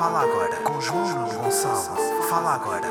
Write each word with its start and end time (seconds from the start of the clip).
Fala 0.00 0.22
agora 0.22 0.56
com 0.64 0.80
João 0.80 1.28
Gonçalo. 1.28 2.24
Fala 2.30 2.54
agora. 2.54 2.88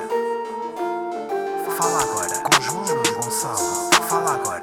Fala 1.75 2.03
agora 2.03 2.39
com 2.43 2.61
João 2.61 2.85
Gonçalo. 3.15 3.89
Fala 4.07 4.35
agora. 4.35 4.61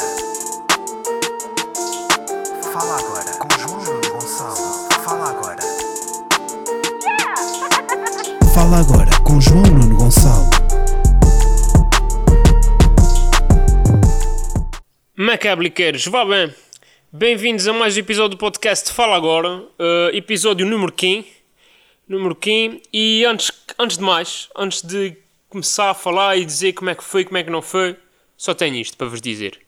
Fala 2.73 2.99
agora 3.01 3.33
com 3.41 3.51
João 3.59 4.01
Gonçalo. 4.13 4.89
Fala 5.03 5.31
agora. 5.31 5.63
Fala 8.55 8.77
agora 8.79 9.11
com 9.25 9.41
João 9.41 9.63
Nuno 9.63 9.97
Gonçalo. 9.97 10.49
Macabliqueiros, 15.17 16.07
vá 16.07 16.25
bem. 16.25 16.55
Bem-vindos 17.13 17.67
a 17.67 17.73
mais 17.73 17.97
um 17.97 18.01
episódio 18.01 18.37
do 18.37 18.39
podcast 18.39 18.93
Fala 18.93 19.17
Agora, 19.17 19.65
eh, 19.81 20.11
episódio 20.13 20.65
número 20.65 20.93
15. 20.93 21.36
Número 22.09 22.37
15. 22.37 22.83
E 22.93 23.25
antes, 23.25 23.51
antes 23.77 23.99
de 23.99 24.05
mais, 24.05 24.49
antes 24.55 24.81
de 24.81 25.17
começar 25.49 25.91
a 25.91 25.95
falar 25.95 26.37
e 26.37 26.45
dizer 26.45 26.73
como 26.73 26.89
é 26.89 26.95
que 26.95 27.03
foi, 27.03 27.25
como 27.25 27.37
é 27.37 27.43
que 27.43 27.51
não 27.51 27.61
foi, 27.61 27.97
só 28.37 28.55
tenho 28.55 28.77
isto 28.77 28.97
para 28.97 29.09
vos 29.09 29.21
dizer. 29.21 29.61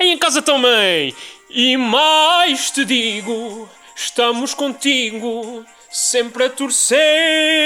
Em 0.00 0.16
casa 0.16 0.40
também. 0.40 1.14
E 1.50 1.76
mais 1.76 2.70
te 2.70 2.84
digo, 2.86 3.68
estamos 3.94 4.54
contigo, 4.54 5.64
sempre 5.90 6.44
a 6.44 6.50
torcer. 6.50 7.63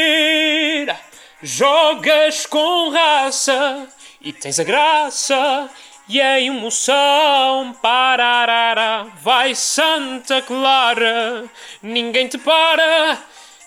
Jogas 1.41 2.47
com 2.47 2.88
raça 2.88 3.87
e 4.20 4.33
tens 4.33 4.59
a 4.59 4.65
graça 4.65 5.70
e 6.08 6.20
a 6.20 6.41
emoção. 6.41 7.72
Pararara, 7.81 9.06
vai 9.22 9.55
Santa 9.55 10.42
Clara, 10.42 11.44
ninguém 11.81 12.27
te 12.27 12.39
para, 12.39 13.22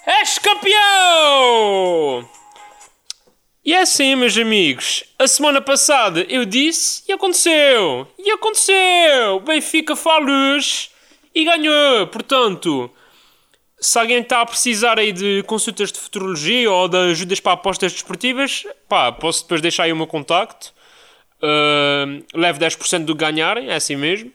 és 0.06 0.38
campeão! 0.38 2.30
E 3.64 3.74
é 3.74 3.82
assim, 3.82 4.16
meus 4.16 4.38
amigos. 4.38 5.06
A 5.18 5.26
semana 5.26 5.62
passada 5.62 6.26
eu 6.28 6.44
disse 6.44 7.04
e 7.08 7.14
aconteceu. 7.14 8.06
E 8.20 8.32
aconteceu. 8.32 9.40
Benfica 9.40 9.94
à 9.94 10.18
luz 10.18 10.90
e 11.34 11.46
ganhou. 11.46 12.08
Portanto, 12.08 12.92
se 13.84 13.98
alguém 13.98 14.22
está 14.22 14.42
a 14.42 14.46
precisar 14.46 15.00
aí 15.00 15.12
de 15.12 15.42
consultas 15.48 15.92
de 15.92 16.00
futurologia 16.00 16.72
ou 16.72 16.88
de 16.88 16.98
ajudas 16.98 17.40
para 17.40 17.54
apostas 17.54 17.92
desportivas, 17.92 18.64
pá, 18.88 19.12
posso 19.12 19.42
depois 19.42 19.60
deixar 19.60 19.84
aí 19.84 19.92
o 19.92 19.96
meu 19.96 20.06
contacto. 20.06 20.72
Uh, 21.42 22.24
leve 22.36 22.60
10% 22.60 23.06
do 23.06 23.16
que 23.16 23.20
ganharem, 23.20 23.70
é 23.70 23.74
assim 23.74 23.96
mesmo. 23.96 24.32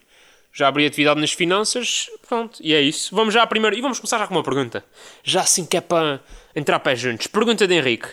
Já 0.52 0.67
abri 0.67 0.84
atividade 0.84 1.20
nas 1.20 1.30
finanças. 1.30 2.11
Pronto, 2.28 2.58
e 2.61 2.74
é 2.74 2.80
isso. 2.80 3.14
Vamos 3.14 3.33
já 3.33 3.47
primeiro. 3.47 3.77
E 3.77 3.80
vamos 3.80 4.00
começar 4.00 4.19
já 4.19 4.27
com 4.27 4.34
uma 4.34 4.42
pergunta. 4.42 4.84
Já 5.22 5.42
assim 5.42 5.64
que 5.64 5.77
é 5.77 5.80
para 5.80 6.20
entrar 6.55 6.80
pé 6.80 6.97
juntos. 6.97 7.28
Pergunta 7.28 7.69
de 7.69 7.74
Henrique. 7.74 8.08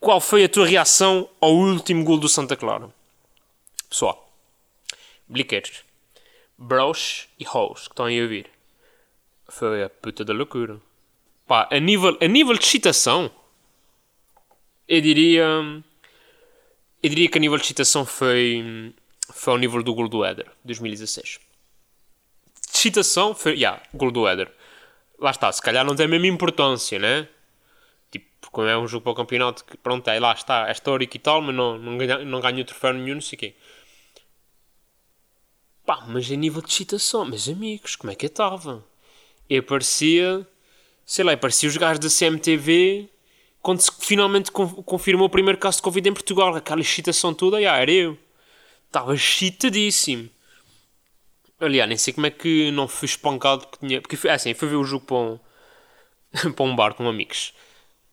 Qual 0.00 0.22
foi 0.22 0.44
a 0.44 0.48
tua 0.48 0.66
reação 0.66 1.28
ao 1.38 1.52
último 1.52 2.02
gol 2.02 2.16
do 2.16 2.30
Santa 2.30 2.56
Clara? 2.56 2.88
Pessoal, 3.90 4.32
bliqueiros, 5.28 5.82
bros 6.56 7.26
e 7.38 7.46
hoes 7.46 7.88
que 7.88 7.92
estão 7.92 8.06
aí 8.06 8.18
a 8.20 8.22
ouvir. 8.22 8.57
Foi 9.48 9.82
a 9.82 9.90
puta 9.90 10.24
da 10.24 10.32
loucura. 10.32 10.80
Pá, 11.46 11.68
a 11.70 11.80
nível, 11.80 12.16
a 12.20 12.28
nível 12.28 12.54
de 12.54 12.64
excitação, 12.64 13.30
eu 14.86 15.00
diria. 15.00 15.44
Eu 17.02 17.10
diria 17.10 17.28
que 17.28 17.38
a 17.38 17.40
nível 17.40 17.56
de 17.56 17.64
excitação 17.64 18.04
foi. 18.04 18.94
Foi 19.32 19.52
ao 19.52 19.58
nível 19.58 19.82
do 19.82 19.94
gol 19.94 20.08
do 20.08 20.24
Éder, 20.24 20.50
2016. 20.64 21.40
De 22.70 22.76
excitação 22.76 23.34
foi. 23.34 23.52
Yeah, 23.54 23.82
gol 23.94 24.10
do. 24.10 24.24
Lá 25.18 25.30
está, 25.30 25.50
se 25.50 25.62
calhar 25.62 25.84
não 25.84 25.96
tem 25.96 26.06
a 26.06 26.08
mesma 26.08 26.28
importância, 26.28 26.98
né? 26.98 27.28
porque 28.40 28.54
como 28.54 28.68
é 28.68 28.78
um 28.78 28.88
jogo 28.88 29.04
para 29.04 29.12
o 29.12 29.14
campeonato 29.14 29.64
que 29.64 29.76
pronto, 29.76 30.08
é 30.08 30.18
lá 30.18 30.32
está, 30.32 30.68
é 30.68 30.72
histórico 30.72 31.16
e 31.16 31.18
tal, 31.20 31.42
mas 31.42 31.54
não, 31.54 31.78
não, 31.78 31.98
ganha, 31.98 32.18
não 32.24 32.40
ganha 32.40 32.64
troféu 32.64 32.92
nenhum, 32.92 33.14
não 33.14 33.20
sei 33.20 33.36
o 33.36 33.40
quê. 33.40 33.54
Pá, 35.84 36.04
mas 36.06 36.30
a 36.30 36.36
nível 36.36 36.62
de 36.62 36.68
excitação, 36.68 37.24
meus 37.24 37.48
amigos, 37.48 37.96
como 37.96 38.12
é 38.12 38.14
que 38.14 38.26
eu 38.26 38.28
estava? 38.28 38.84
Eu 39.48 39.62
parecia, 39.62 40.46
sei 41.04 41.24
lá, 41.24 41.36
parecia 41.36 41.68
os 41.68 41.76
gajos 41.76 41.98
da 41.98 42.08
CMTV 42.08 43.08
quando 43.60 43.80
se 43.80 43.90
finalmente 44.00 44.50
confirmou 44.50 45.26
o 45.26 45.30
primeiro 45.30 45.58
caso 45.58 45.78
de 45.78 45.82
Covid 45.82 46.08
em 46.08 46.12
Portugal, 46.12 46.54
aquela 46.54 46.80
excitação 46.80 47.34
toda, 47.34 47.60
já, 47.60 47.76
era 47.76 47.90
eu. 47.90 48.18
Estava 48.86 49.14
excitadíssimo. 49.14 50.30
Aliás, 51.60 51.88
nem 51.88 51.98
sei 51.98 52.14
como 52.14 52.26
é 52.26 52.30
que 52.30 52.70
não 52.70 52.86
fui 52.86 53.06
espancado 53.06 53.66
porque 53.66 53.86
tinha. 53.86 54.00
Porque 54.00 54.28
assim, 54.28 54.54
fui 54.54 54.68
ver 54.68 54.76
o 54.76 54.84
jogo 54.84 55.04
para 55.04 55.16
um, 55.16 55.38
para 56.54 56.64
um 56.64 56.74
bar 56.76 56.94
com 56.94 57.08
amigos. 57.08 57.52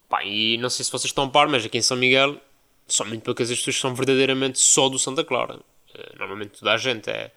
Pá, 0.08 0.24
e 0.24 0.58
não 0.58 0.68
sei 0.68 0.84
se 0.84 0.90
vocês 0.90 1.10
estão 1.10 1.24
a 1.24 1.28
par, 1.30 1.48
mas 1.48 1.64
aqui 1.64 1.78
em 1.78 1.82
São 1.82 1.96
Miguel 1.96 2.40
são 2.86 3.06
muito 3.06 3.22
poucas 3.22 3.50
as 3.50 3.58
pessoas 3.58 3.76
são 3.76 3.94
verdadeiramente 3.94 4.58
só 4.58 4.88
do 4.88 4.98
Santa 4.98 5.24
Clara. 5.24 5.58
Eh, 5.94 6.12
normalmente 6.18 6.58
toda 6.58 6.72
a 6.72 6.76
gente 6.76 7.10
é, 7.10 7.32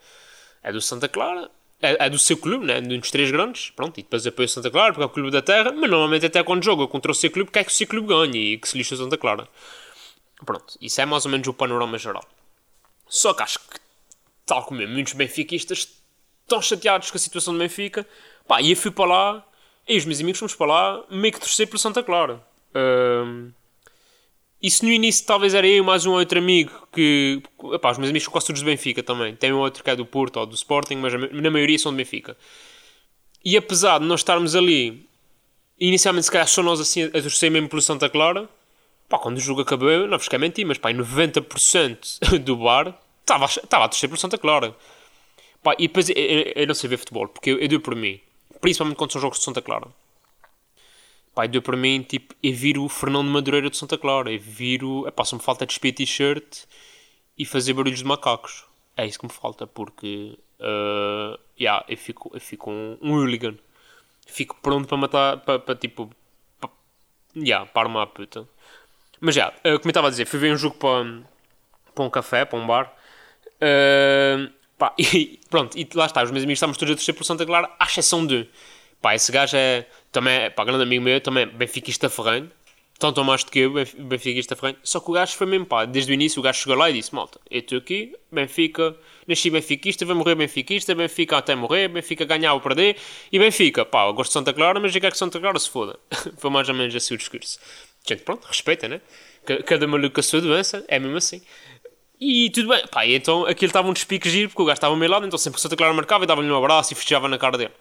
é 0.63 0.71
do 0.71 0.81
Santa 0.81 1.07
Clara, 1.07 1.49
é, 1.81 2.05
é 2.05 2.09
do 2.09 2.19
seu 2.19 2.37
clube, 2.37 2.65
né? 2.65 2.81
dos 2.81 3.11
três 3.11 3.31
grandes, 3.31 3.69
pronto, 3.71 3.99
e 3.99 4.03
depois 4.03 4.25
apoia 4.25 4.45
o 4.45 4.49
Santa 4.49 4.69
Clara 4.69 4.93
porque 4.93 5.03
é 5.03 5.05
o 5.05 5.09
clube 5.09 5.31
da 5.31 5.41
terra, 5.41 5.71
mas 5.71 5.89
normalmente 5.89 6.25
até 6.25 6.43
quando 6.43 6.63
joga 6.63 6.87
contra 6.87 7.11
o 7.11 7.15
seu 7.15 7.31
clube 7.31 7.51
quer 7.51 7.63
que 7.63 7.71
o 7.71 7.73
seu 7.73 7.87
clube 7.87 8.07
ganhe 8.07 8.53
e 8.53 8.57
que 8.57 8.67
se 8.67 8.77
lixa 8.77 8.95
o 8.95 8.97
Santa 8.97 9.17
Clara. 9.17 9.47
Pronto, 10.45 10.77
isso 10.79 11.01
é 11.01 11.05
mais 11.05 11.25
ou 11.25 11.31
menos 11.31 11.47
o 11.47 11.53
panorama 11.53 11.97
geral. 11.97 12.23
Só 13.07 13.33
que 13.33 13.43
acho 13.43 13.59
que, 13.59 13.79
tal 14.45 14.63
como 14.63 14.81
eu, 14.81 14.87
muitos 14.87 15.13
benfiquistas 15.13 15.87
estão 16.43 16.61
chateados 16.61 17.11
com 17.11 17.17
a 17.17 17.19
situação 17.19 17.53
do 17.53 17.59
Benfica, 17.59 18.05
pá, 18.47 18.61
e 18.61 18.71
eu 18.71 18.77
fui 18.77 18.91
para 18.91 19.05
lá, 19.05 19.47
e 19.87 19.97
os 19.97 20.05
meus 20.05 20.19
amigos 20.19 20.39
fomos 20.39 20.55
para 20.55 20.67
lá 20.67 21.03
meio 21.09 21.33
que 21.33 21.39
torcer 21.39 21.67
pelo 21.67 21.79
Santa 21.79 22.03
Clara. 22.03 22.41
Um, 22.75 23.51
isso 24.61 24.83
no 24.83 24.91
início 24.91 25.25
talvez 25.25 25.53
era 25.53 25.65
eu 25.65 25.77
e 25.77 25.81
mais 25.81 26.05
um 26.05 26.11
outro 26.11 26.37
amigo 26.37 26.71
que. 26.91 27.41
Epá, 27.73 27.91
os 27.91 27.97
meus 27.97 28.09
amigos 28.09 28.25
são 28.25 28.31
quase 28.31 28.47
todos 28.47 28.61
do 28.61 28.65
Benfica 28.65 29.01
também. 29.01 29.33
Tem 29.35 29.53
um 29.53 29.59
outro 29.59 29.83
que 29.83 29.89
é 29.89 29.95
do 29.95 30.05
Porto 30.05 30.37
ou 30.37 30.45
do 30.45 30.53
Sporting, 30.53 30.95
mas 30.95 31.13
na 31.31 31.49
maioria 31.49 31.79
são 31.79 31.93
do 31.93 31.95
Benfica. 31.95 32.35
E 33.43 33.55
apesar 33.55 33.99
de 33.99 34.05
nós 34.05 34.19
estarmos 34.19 34.55
ali, 34.55 35.07
inicialmente 35.79 36.25
se 36.25 36.31
calhar 36.31 36.47
só 36.47 36.61
nós 36.61 36.81
assim 36.81 37.03
a 37.03 37.11
torcer 37.11 37.49
mesmo 37.49 37.69
pelo 37.69 37.81
Santa 37.81 38.09
Clara, 38.09 38.49
pá, 39.07 39.17
quando 39.17 39.37
o 39.37 39.39
jogo 39.39 39.61
acabou, 39.61 40.07
não 40.07 40.17
vos 40.17 40.27
quero 40.27 40.41
mentir, 40.41 40.65
mas 40.65 40.77
pá, 40.77 40.91
90% 40.91 42.39
do 42.43 42.57
bar 42.57 42.99
estava 43.21 43.45
a 43.85 43.87
torcer 43.87 44.09
pelo 44.09 44.19
Santa 44.19 44.37
Clara. 44.37 44.75
Pá, 45.63 45.73
e 45.79 45.87
depois 45.87 46.09
eu, 46.09 46.15
eu, 46.15 46.53
eu, 46.55 46.67
não 46.67 46.73
sei 46.73 46.89
ver 46.89 46.97
futebol, 46.97 47.29
porque 47.29 47.51
eu, 47.51 47.59
eu 47.59 47.67
dou 47.69 47.79
por 47.79 47.95
mim, 47.95 48.19
principalmente 48.59 48.97
quando 48.97 49.13
são 49.13 49.21
jogos 49.21 49.39
de 49.39 49.45
Santa 49.45 49.61
Clara 49.61 49.87
Pai, 51.39 51.47
deu 51.47 51.61
para 51.61 51.77
mim, 51.77 52.01
tipo, 52.03 52.35
eu 52.43 52.53
viro 52.53 52.83
o 52.83 52.89
Fernando 52.89 53.29
Madureira 53.29 53.69
de 53.69 53.77
Santa 53.77 53.97
Clara, 53.97 54.29
eu 54.29 54.37
viro, 54.41 55.07
epá, 55.07 55.23
só 55.23 55.37
me 55.37 55.41
falta 55.41 55.65
despir 55.65 55.95
t-shirt 55.95 56.65
e 57.37 57.45
fazer 57.45 57.71
barulhos 57.71 57.99
de 57.99 58.03
macacos. 58.03 58.65
É 58.97 59.05
isso 59.05 59.17
que 59.17 59.25
me 59.25 59.31
falta, 59.31 59.65
porque, 59.65 60.37
uh, 60.59 61.39
yeah, 61.57 61.85
eu 61.87 61.95
fico, 61.95 62.29
eu 62.33 62.41
fico 62.41 62.69
um, 62.69 62.97
um 63.01 63.13
hooligan. 63.13 63.55
Fico 64.27 64.57
pronto 64.61 64.85
para 64.85 64.97
matar, 64.97 65.37
para, 65.37 65.59
para 65.59 65.75
tipo, 65.75 66.09
para, 66.59 66.69
yeah, 67.33 67.65
para 67.65 67.83
armar 67.83 68.03
a 68.03 68.07
puta. 68.07 68.45
Mas 69.21 69.33
já, 69.33 69.43
yeah, 69.43 69.59
uh, 69.59 69.79
como 69.79 69.87
eu 69.87 69.91
estava 69.91 70.07
a 70.07 70.09
dizer, 70.09 70.25
fui 70.25 70.39
ver 70.39 70.51
um 70.51 70.57
jogo 70.57 70.75
para, 70.75 71.23
para 71.95 72.03
um 72.03 72.09
café, 72.09 72.43
para 72.43 72.59
um 72.59 72.67
bar. 72.67 72.93
Uh, 73.61 74.51
pá, 74.77 74.93
e 74.99 75.39
pronto, 75.49 75.77
e 75.79 75.87
lá 75.95 76.05
está, 76.05 76.21
os 76.21 76.31
meus 76.31 76.43
amigos 76.43 76.57
estávamos 76.57 76.77
todos 76.77 76.91
a 76.91 76.95
torcer 76.97 77.15
por 77.15 77.23
Santa 77.23 77.45
Clara, 77.45 77.73
à 77.79 77.85
exceção 77.85 78.27
de 78.27 78.45
Pá, 79.01 79.15
esse 79.15 79.31
gajo 79.31 79.55
é 79.55 79.85
também, 80.11 80.49
pá, 80.51 80.63
grande 80.63 80.83
amigo 80.83 81.03
meu, 81.03 81.21
também 81.21 81.45
benfiquista 81.47 82.09
ferranho, 82.09 82.51
tanto 82.97 83.23
mais 83.23 83.43
do 83.43 83.51
que 83.51 83.59
eu, 83.59 83.73
benfiquista 83.97 84.55
ferranho. 84.55 84.77
Só 84.83 84.99
que 84.99 85.09
o 85.09 85.13
gajo 85.13 85.33
foi 85.33 85.47
mesmo, 85.47 85.65
pá, 85.65 85.85
desde 85.85 86.11
o 86.11 86.13
início 86.13 86.39
o 86.39 86.43
gajo 86.43 86.59
chegou 86.59 86.75
lá 86.75 86.89
e 86.89 86.93
disse: 86.93 87.13
Malta, 87.15 87.39
eu 87.49 87.59
estou 87.59 87.77
aqui, 87.77 88.15
Benfica, 88.31 88.95
nasci 89.27 89.49
benfiquista, 89.49 90.05
vou 90.05 90.15
morrer 90.15 90.35
benfiquista, 90.35 90.93
Benfica 90.93 91.37
até 91.37 91.55
morrer, 91.55 91.87
Benfica 91.87 92.25
ganhar 92.25 92.53
ou 92.53 92.59
perder, 92.59 92.97
e 93.31 93.39
Benfica, 93.39 93.85
pá, 93.85 94.05
eu 94.07 94.13
gosto 94.13 94.31
de 94.31 94.33
Santa 94.33 94.53
Clara, 94.53 94.79
mas 94.79 94.93
eu 94.93 95.01
quero 95.01 95.13
que 95.13 95.17
Santa 95.17 95.39
Clara 95.39 95.57
se 95.59 95.69
foda. 95.69 95.97
foi 96.37 96.49
mais 96.49 96.67
ou 96.67 96.75
menos 96.75 96.95
assim 96.95 97.13
o 97.13 97.17
discurso. 97.17 97.59
Gente, 98.07 98.23
pronto, 98.23 98.45
respeita, 98.45 98.87
né? 98.87 99.01
Cada 99.65 99.87
maluco 99.87 100.19
a 100.19 100.23
sua 100.23 100.41
doença, 100.41 100.83
é 100.87 100.99
mesmo 100.99 101.17
assim. 101.17 101.41
E 102.19 102.49
tudo 102.49 102.67
bem, 102.67 102.85
pá, 102.87 103.05
e 103.05 103.15
então 103.15 103.45
aquilo 103.45 103.69
estava 103.69 103.87
um 103.87 103.93
despique 103.93 104.29
giro, 104.29 104.49
porque 104.49 104.61
o 104.61 104.65
gajo 104.65 104.75
estava 104.75 104.93
ao 104.93 104.99
meu 104.99 105.09
lado, 105.09 105.25
então 105.25 105.39
sempre 105.39 105.55
que 105.55 105.61
Santa 105.61 105.77
Clara 105.77 105.93
marcava, 105.93 106.23
eu 106.23 106.27
dava-lhe 106.27 106.51
um 106.51 106.57
abraço 106.57 106.91
e 106.91 106.95
festejava 106.95 107.29
na 107.29 107.37
cara 107.37 107.57
dele. 107.57 107.71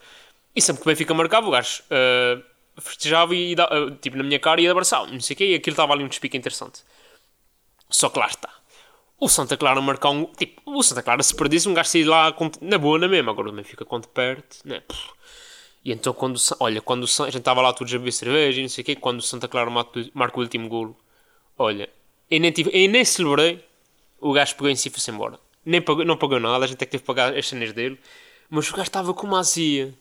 E 0.58 0.60
sempre 0.60 0.82
que 0.82 0.88
o 0.88 0.90
Benfica 0.90 1.14
marcava, 1.14 1.46
o 1.46 1.52
gajo 1.52 1.84
uh, 1.84 2.42
festejava 2.80 3.32
e, 3.32 3.54
uh, 3.54 3.90
tipo, 4.00 4.16
na 4.16 4.24
minha 4.24 4.40
cara 4.40 4.60
e 4.60 4.66
abraçava, 4.66 5.06
não 5.06 5.20
sei 5.20 5.34
o 5.34 5.36
quê, 5.36 5.52
e 5.52 5.54
aquilo 5.54 5.74
estava 5.74 5.92
ali 5.92 6.02
um 6.02 6.08
despique 6.08 6.36
interessante. 6.36 6.82
Só 7.88 8.08
que 8.08 8.18
lá 8.18 8.26
está. 8.26 8.50
O 9.20 9.28
Santa 9.28 9.56
Clara 9.56 9.80
marcar 9.80 10.10
um. 10.10 10.24
Tipo, 10.24 10.60
o 10.66 10.82
Santa 10.82 11.00
Clara 11.00 11.22
se 11.22 11.32
perdesse, 11.32 11.68
um 11.68 11.74
gajo 11.74 11.88
sair 11.88 12.02
lá 12.02 12.34
na 12.60 12.76
boa, 12.76 12.98
na 12.98 13.06
mesma. 13.06 13.30
Agora 13.30 13.50
o 13.50 13.52
Benfica 13.52 13.84
quando 13.84 14.08
perde, 14.08 14.42
né? 14.64 14.82
E 15.84 15.92
então 15.92 16.12
quando. 16.12 16.40
Olha, 16.58 16.80
quando 16.80 17.04
a 17.04 17.24
gente 17.26 17.38
estava 17.38 17.62
lá 17.62 17.72
todos 17.72 17.94
a 17.94 17.98
beber 17.98 18.10
cerveja 18.10 18.58
e 18.58 18.62
não 18.62 18.68
sei 18.68 18.82
o 18.82 18.84
quê, 18.84 18.96
quando 18.96 19.20
o 19.20 19.22
Santa 19.22 19.46
Clara 19.46 19.70
marca 19.70 20.38
o 20.38 20.42
último 20.42 20.68
golo, 20.68 20.96
Olha, 21.56 21.88
eu 22.28 22.40
nem, 22.40 22.52
tive, 22.52 22.70
eu 22.72 22.90
nem 22.90 23.04
celebrei. 23.04 23.64
O 24.20 24.32
gajo 24.32 24.54
pegou 24.56 24.70
em 24.70 24.76
si 24.76 24.88
e 24.88 24.90
foi-se 24.90 25.10
embora. 25.10 25.38
Nem 25.64 25.80
pagou, 25.80 26.04
não 26.04 26.16
pagou 26.16 26.40
nada, 26.40 26.64
a 26.64 26.68
gente 26.68 26.82
é 26.82 26.84
que 26.84 26.92
teve 26.92 27.02
que 27.02 27.06
pagar 27.06 27.36
as 27.36 27.48
cenas 27.48 27.72
dele. 27.72 27.98
Mas 28.48 28.68
o 28.68 28.72
gajo 28.72 28.82
estava 28.82 29.12
com 29.14 29.26
uma 29.26 29.40
azia. 29.40 29.94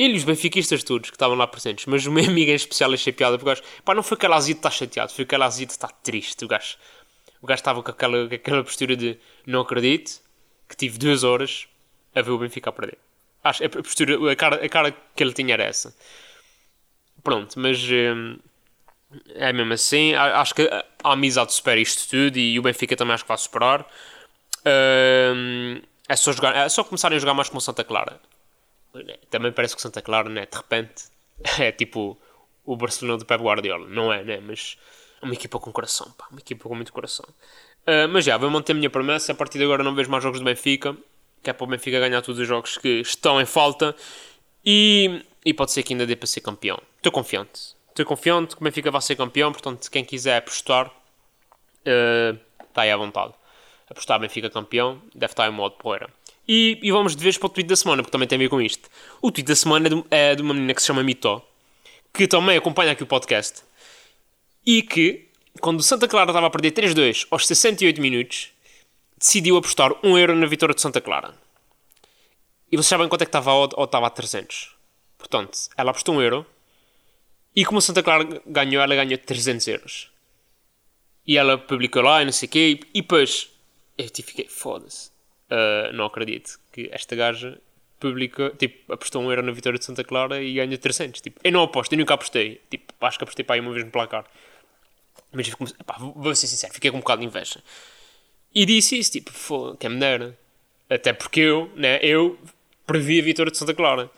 Ele 0.00 0.14
e 0.14 0.16
os 0.16 0.24
benfiquistas 0.24 0.82
todos 0.82 1.10
que 1.10 1.16
estavam 1.16 1.36
lá 1.36 1.46
presentes. 1.46 1.84
Mas 1.84 2.06
o 2.06 2.10
meu 2.10 2.24
amigo 2.30 2.50
em 2.50 2.54
especial 2.54 2.90
achei 2.92 3.12
piada. 3.12 3.36
Porque 3.36 3.50
o 3.50 3.54
gajo, 3.54 3.62
pá, 3.84 3.94
não 3.94 4.02
foi 4.02 4.16
azia 4.32 4.54
de 4.54 4.58
estar 4.58 4.70
chateado, 4.70 5.12
foi 5.12 5.26
azia 5.42 5.66
de 5.66 5.72
estar 5.72 5.92
triste. 6.02 6.42
O 6.42 6.48
gajo, 6.48 6.78
o 7.42 7.46
gajo 7.46 7.60
estava 7.60 7.82
com 7.82 7.90
aquela, 7.90 8.24
aquela 8.24 8.64
postura 8.64 8.96
de 8.96 9.18
não 9.46 9.60
acredito 9.60 10.22
que 10.66 10.74
tive 10.74 10.96
duas 10.96 11.22
horas 11.22 11.68
a 12.14 12.22
ver 12.22 12.30
o 12.30 12.38
Benfica 12.38 12.70
a 12.70 12.72
perder. 12.72 12.96
Acho, 13.44 13.62
a, 13.64 13.68
postura, 13.68 14.32
a, 14.32 14.36
cara, 14.36 14.64
a 14.64 14.68
cara 14.70 14.96
que 15.14 15.22
ele 15.22 15.34
tinha 15.34 15.52
era 15.52 15.64
essa. 15.64 15.94
Pronto, 17.22 17.58
mas 17.58 17.78
hum, 17.82 18.38
é 19.34 19.52
mesmo 19.52 19.74
assim. 19.74 20.14
Acho 20.14 20.54
que 20.54 20.62
a 20.62 21.12
amizade 21.12 21.52
supera 21.52 21.78
isto 21.78 22.08
tudo 22.08 22.38
e 22.38 22.58
o 22.58 22.62
Benfica 22.62 22.96
também 22.96 23.12
acho 23.12 23.24
que 23.24 23.28
vai 23.28 23.36
superar. 23.36 23.86
Hum, 24.66 25.82
é, 26.08 26.16
só 26.16 26.32
jogar, 26.32 26.56
é 26.56 26.68
só 26.70 26.82
começarem 26.82 27.16
a 27.16 27.20
jogar 27.20 27.34
mais 27.34 27.50
com 27.50 27.58
o 27.58 27.60
Santa 27.60 27.84
Clara. 27.84 28.18
Também 29.30 29.52
parece 29.52 29.76
que 29.76 29.82
Santa 29.82 30.02
Clara, 30.02 30.28
né, 30.28 30.46
de 30.46 30.56
repente, 30.56 31.04
é 31.58 31.72
tipo 31.72 32.18
o 32.64 32.76
Barcelona 32.76 33.18
do 33.18 33.24
Pep 33.24 33.42
Guardiola. 33.42 33.88
Não 33.88 34.12
é, 34.12 34.22
né? 34.22 34.40
Mas 34.40 34.76
uma 35.22 35.34
equipa 35.34 35.58
com 35.58 35.72
coração, 35.72 36.10
pá. 36.12 36.26
Uma 36.30 36.40
equipa 36.40 36.68
com 36.68 36.74
muito 36.74 36.92
coração. 36.92 37.26
Uh, 37.82 38.08
mas 38.10 38.24
já, 38.24 38.36
vou 38.36 38.50
manter 38.50 38.72
a 38.72 38.74
minha 38.74 38.90
promessa. 38.90 39.32
A 39.32 39.34
partir 39.34 39.58
de 39.58 39.64
agora 39.64 39.82
não 39.82 39.94
vejo 39.94 40.10
mais 40.10 40.22
jogos 40.22 40.40
do 40.40 40.44
Benfica. 40.44 40.96
Que 41.42 41.50
é 41.50 41.52
para 41.52 41.64
o 41.64 41.66
Benfica 41.66 41.98
ganhar 41.98 42.20
todos 42.22 42.40
os 42.40 42.46
jogos 42.46 42.78
que 42.78 43.00
estão 43.00 43.40
em 43.40 43.46
falta. 43.46 43.94
E, 44.64 45.24
e 45.44 45.54
pode 45.54 45.72
ser 45.72 45.82
que 45.82 45.94
ainda 45.94 46.06
dê 46.06 46.16
para 46.16 46.26
ser 46.26 46.40
campeão. 46.40 46.80
Estou 46.96 47.12
confiante. 47.12 47.74
Estou 47.88 48.04
confiante 48.04 48.54
que 48.54 48.62
o 48.62 48.64
Benfica 48.64 48.90
vai 48.90 49.00
ser 49.00 49.16
campeão. 49.16 49.52
Portanto, 49.52 49.90
quem 49.90 50.04
quiser 50.04 50.36
apostar, 50.36 50.86
uh, 50.88 52.38
está 52.68 52.82
aí 52.82 52.90
à 52.90 52.96
vontade. 52.96 53.34
Apostar 53.88 54.20
Benfica 54.20 54.48
campeão, 54.48 55.02
deve 55.14 55.32
estar 55.32 55.48
em 55.48 55.52
modo 55.52 55.74
poeira. 55.76 56.08
E, 56.52 56.80
e, 56.82 56.90
vamos 56.90 57.14
de 57.14 57.22
vez 57.22 57.38
para 57.38 57.46
o 57.46 57.48
tweet 57.48 57.68
da 57.68 57.76
semana, 57.76 58.02
porque 58.02 58.10
também 58.10 58.26
tem 58.26 58.34
a 58.34 58.40
ver 58.40 58.48
com 58.48 58.60
isto. 58.60 58.90
O 59.22 59.30
tweet 59.30 59.46
da 59.46 59.54
semana 59.54 59.86
é 59.86 59.90
de, 59.90 60.04
é 60.10 60.34
de 60.34 60.42
uma 60.42 60.52
menina 60.52 60.74
que 60.74 60.80
se 60.80 60.88
chama 60.88 61.00
Mito, 61.00 61.40
que 62.12 62.26
também 62.26 62.56
acompanha 62.56 62.90
aqui 62.90 63.04
o 63.04 63.06
podcast. 63.06 63.62
E 64.66 64.82
que 64.82 65.28
quando 65.60 65.78
o 65.78 65.82
Santa 65.84 66.08
Clara 66.08 66.32
estava 66.32 66.48
a 66.48 66.50
perder 66.50 66.72
3-2 66.72 67.28
aos 67.30 67.46
68 67.46 68.00
minutos, 68.00 68.50
decidiu 69.16 69.58
apostar 69.58 69.92
1 70.02 70.18
euro 70.18 70.34
na 70.34 70.46
vitória 70.46 70.74
de 70.74 70.80
Santa 70.80 71.00
Clara. 71.00 71.36
E 72.72 72.76
vocês 72.76 72.88
sabem 72.88 73.08
quanto 73.08 73.22
é 73.22 73.26
que 73.26 73.28
estava 73.28 73.52
a 73.52 73.54
odd 73.56 73.72
ou 73.76 73.84
estava 73.84 74.08
a 74.08 74.10
300. 74.10 74.74
Portanto, 75.18 75.56
ela 75.76 75.92
apostou 75.92 76.16
1 76.16 76.22
euro 76.22 76.46
e 77.54 77.64
como 77.64 77.78
o 77.78 77.80
Santa 77.80 78.02
Clara 78.02 78.26
ganhou, 78.44 78.82
ela 78.82 78.96
ganhou 78.96 79.16
300 79.18 79.68
euros. 79.68 80.10
E 81.24 81.38
ela 81.38 81.56
publicou 81.56 82.02
lá 82.02 82.22
e 82.22 82.24
não 82.24 82.32
sei 82.32 82.48
o 82.48 82.50
quê. 82.50 82.80
E 82.92 83.02
depois 83.02 83.50
eu 83.96 84.08
fiquei, 84.08 84.48
foda-se. 84.48 85.19
Uh, 85.50 85.92
não 85.92 86.04
acredito 86.04 86.60
que 86.72 86.88
esta 86.92 87.16
gaja 87.16 87.58
publica, 87.98 88.50
tipo, 88.56 88.92
apostou 88.92 89.22
1 89.22 89.30
euro 89.30 89.42
na 89.42 89.52
vitória 89.52 89.78
de 89.78 89.84
Santa 89.84 90.02
Clara 90.02 90.42
e 90.42 90.54
ganha 90.54 90.78
300. 90.78 91.20
Tipo, 91.20 91.40
eu 91.44 91.52
não 91.52 91.62
aposto, 91.62 91.92
eu 91.92 91.98
nunca 91.98 92.14
apostei. 92.14 92.60
Tipo, 92.70 92.94
acho 93.00 93.18
que 93.18 93.24
apostei 93.24 93.44
para 93.44 93.56
aí 93.56 93.60
uma 93.60 93.72
vez 93.72 93.84
no 93.84 93.90
placar. 93.90 94.24
Mas 95.32 95.46
fico, 95.48 95.64
epá, 95.64 95.96
vou 95.98 96.34
ser 96.34 96.46
sincero, 96.46 96.72
fiquei 96.72 96.90
com 96.90 96.96
um 96.96 97.00
bocado 97.00 97.20
de 97.20 97.26
inveja. 97.26 97.62
E 98.54 98.64
disse 98.64 98.98
isso, 98.98 99.12
tipo, 99.12 99.30
foda, 99.30 99.76
quem 99.76 99.90
me 99.90 100.00
dera. 100.00 100.36
Até 100.88 101.12
porque 101.12 101.40
eu, 101.40 101.70
né, 101.76 102.00
eu 102.02 102.38
previ 102.86 103.20
a 103.20 103.22
vitória 103.22 103.52
de 103.52 103.58
Santa 103.58 103.74
Clara. 103.74 104.10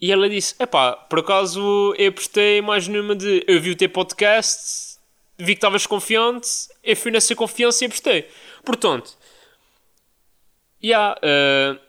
E 0.00 0.10
ela 0.10 0.28
disse, 0.28 0.54
epá, 0.58 0.92
por 0.92 1.18
acaso 1.18 1.94
eu 1.98 2.08
apostei 2.08 2.60
mais 2.62 2.88
numa 2.88 3.14
de, 3.14 3.44
eu 3.46 3.60
vi 3.60 3.70
o 3.70 3.76
teu 3.76 3.88
podcast, 3.88 4.98
vi 5.38 5.54
que 5.54 5.58
estavas 5.58 5.86
confiante, 5.86 6.48
eu 6.82 6.96
fui 6.96 7.10
nessa 7.10 7.34
confiança 7.34 7.84
e 7.84 7.86
apostei. 7.86 8.28
Portanto, 8.64 9.16
yeah, 10.84 11.18
uh, 11.22 11.80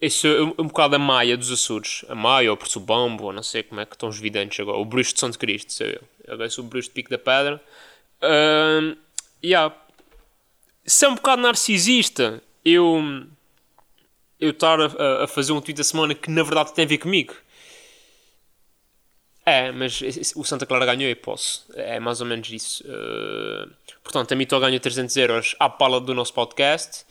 isso 0.00 0.26
é 0.26 0.42
um, 0.42 0.54
um 0.58 0.66
bocado 0.66 0.96
a 0.96 0.98
Maia 0.98 1.36
dos 1.36 1.50
Açores. 1.50 2.04
A 2.08 2.14
Maia, 2.14 2.52
ou 2.52 2.58
o 2.58 2.80
Bambo, 2.80 3.24
ou 3.24 3.32
não 3.32 3.42
sei 3.42 3.62
como 3.62 3.80
é 3.80 3.86
que 3.86 3.94
estão 3.94 4.08
os 4.08 4.18
videntes 4.18 4.60
agora. 4.60 4.76
O 4.76 4.84
Bruxo 4.84 5.14
de 5.14 5.20
Santo 5.20 5.38
Cristo, 5.38 5.72
sou 5.72 5.86
eu. 5.86 6.02
Agora 6.28 6.50
sou 6.50 6.64
o 6.64 6.68
Bruxo 6.68 6.88
de 6.88 6.94
Pico 6.94 7.10
da 7.10 7.18
Pedra. 7.18 7.60
Uh, 8.22 8.96
yeah. 9.42 9.74
Se 10.84 11.06
é 11.06 11.08
um 11.08 11.14
bocado 11.14 11.40
narcisista, 11.40 12.42
eu 12.64 13.02
eu 14.38 14.50
estar 14.50 14.78
a, 14.78 15.24
a, 15.24 15.26
fazer 15.26 15.52
um 15.52 15.60
tweet 15.60 15.78
da 15.78 15.84
semana 15.84 16.14
que 16.14 16.30
na 16.30 16.42
verdade 16.42 16.74
tem 16.74 16.84
a 16.84 16.88
ver 16.88 16.98
comigo. 16.98 17.34
É, 19.46 19.70
mas 19.72 20.00
o 20.36 20.44
Santa 20.44 20.66
Clara 20.66 20.86
ganhou 20.86 21.10
e 21.10 21.14
posso. 21.14 21.66
É 21.74 22.00
mais 22.00 22.20
ou 22.20 22.26
menos 22.26 22.50
isso. 22.50 22.84
Uh, 22.84 23.70
portanto, 24.02 24.32
a 24.32 24.36
Mito 24.36 24.58
ganhou 24.58 24.80
300 24.80 25.16
euros 25.16 25.56
à 25.58 25.68
pala 25.68 26.00
do 26.00 26.14
nosso 26.14 26.32
podcast. 26.32 27.04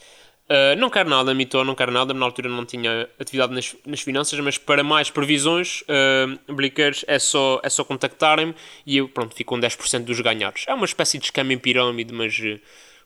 Uh, 0.50 0.76
não 0.78 0.90
quero 0.90 1.10
nada, 1.10 1.34
Mito, 1.34 1.64
não 1.64 1.74
quero 1.74 1.92
nada. 1.92 2.14
Na 2.14 2.26
altura 2.26 2.50
não 2.50 2.66
tinha 2.66 3.10
atividade 3.20 3.54
nas, 3.54 3.76
nas 3.86 4.02
finanças, 4.02 4.40
mas 4.40 4.58
para 4.58 4.84
mais 4.84 5.10
previsões, 5.10 5.82
uh, 5.84 6.54
Blickers, 6.54 7.06
é 7.08 7.18
só, 7.18 7.60
é 7.64 7.70
só 7.70 7.84
contactarem-me 7.84 8.54
e 8.86 8.98
eu, 8.98 9.08
pronto, 9.08 9.34
fico 9.34 9.56
com 9.56 9.62
10% 9.62 10.04
dos 10.04 10.20
ganhados. 10.20 10.66
É 10.68 10.74
uma 10.74 10.86
espécie 10.86 11.18
de 11.18 11.26
esquema 11.26 11.54
em 11.54 11.58
pirâmide, 11.58 12.14
mas 12.14 12.38
uh, 12.40 12.60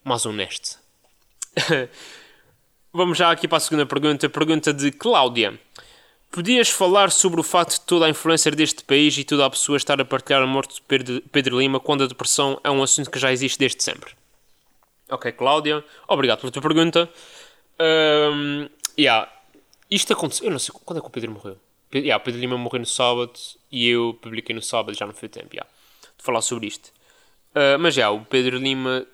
mais 0.04 0.26
honesto. 0.26 0.80
Vamos 2.92 3.18
já 3.18 3.30
aqui 3.30 3.48
para 3.48 3.58
a 3.58 3.62
segunda 3.62 3.86
pergunta. 3.86 4.28
Pergunta 4.28 4.74
de 4.74 4.92
Cláudia. 4.92 5.60
Podias 6.32 6.70
falar 6.70 7.12
sobre 7.12 7.40
o 7.40 7.44
facto 7.44 7.74
de 7.74 7.82
toda 7.82 8.06
a 8.06 8.10
influencer 8.10 8.56
deste 8.56 8.84
país 8.84 9.18
e 9.18 9.24
toda 9.24 9.46
a 9.46 9.50
pessoa 9.50 9.78
estar 9.78 10.00
a 10.02 10.06
partilhar 10.06 10.42
a 10.42 10.48
morte 10.48 10.82
de 10.82 11.22
Pedro 11.32 11.60
Lima 11.60 11.80
quando 11.80 12.04
a 12.04 12.08
depressão 12.08 12.60
é 12.64 12.70
um 12.70 12.84
assunto 12.84 13.10
que 13.10 13.20
já 13.20 13.32
existe 13.32 13.58
desde 13.58 13.82
sempre? 13.82 14.12
Ok, 15.10 15.32
Cláudia, 15.34 15.84
obrigado 16.08 16.42
pela 16.42 16.52
tua 16.52 16.62
pergunta. 16.62 17.10
Um, 17.80 18.68
yeah. 19.00 19.32
Isto 19.90 20.14
aconteceu. 20.14 20.48
Eu 20.48 20.52
não 20.52 20.60
sei 20.60 20.74
quando 20.84 20.98
é 20.98 21.02
que 21.02 21.08
o 21.08 21.10
Pedro 21.10 21.32
morreu. 21.32 21.58
Pedro, 21.90 22.08
yeah, 22.08 22.24
Pedro 22.24 22.42
Lima 22.42 22.58
morreu 22.58 22.82
no 22.82 22.86
sábado 22.86 23.34
e 23.72 23.88
eu 23.88 24.18
publiquei 24.22 24.54
no 24.54 24.62
sábado, 24.62 24.98
já 24.98 25.06
não 25.06 25.14
foi 25.14 25.30
tempo 25.30 25.54
yeah, 25.54 25.70
de 26.18 26.24
falar 26.24 26.42
sobre 26.42 26.68
isto. 26.68 26.88
Uh, 27.52 27.80
mas 27.80 27.94
já, 27.94 28.02
yeah, 28.02 28.22
o 28.22 28.26
Pedro 28.26 28.58
Lima, 28.58 29.08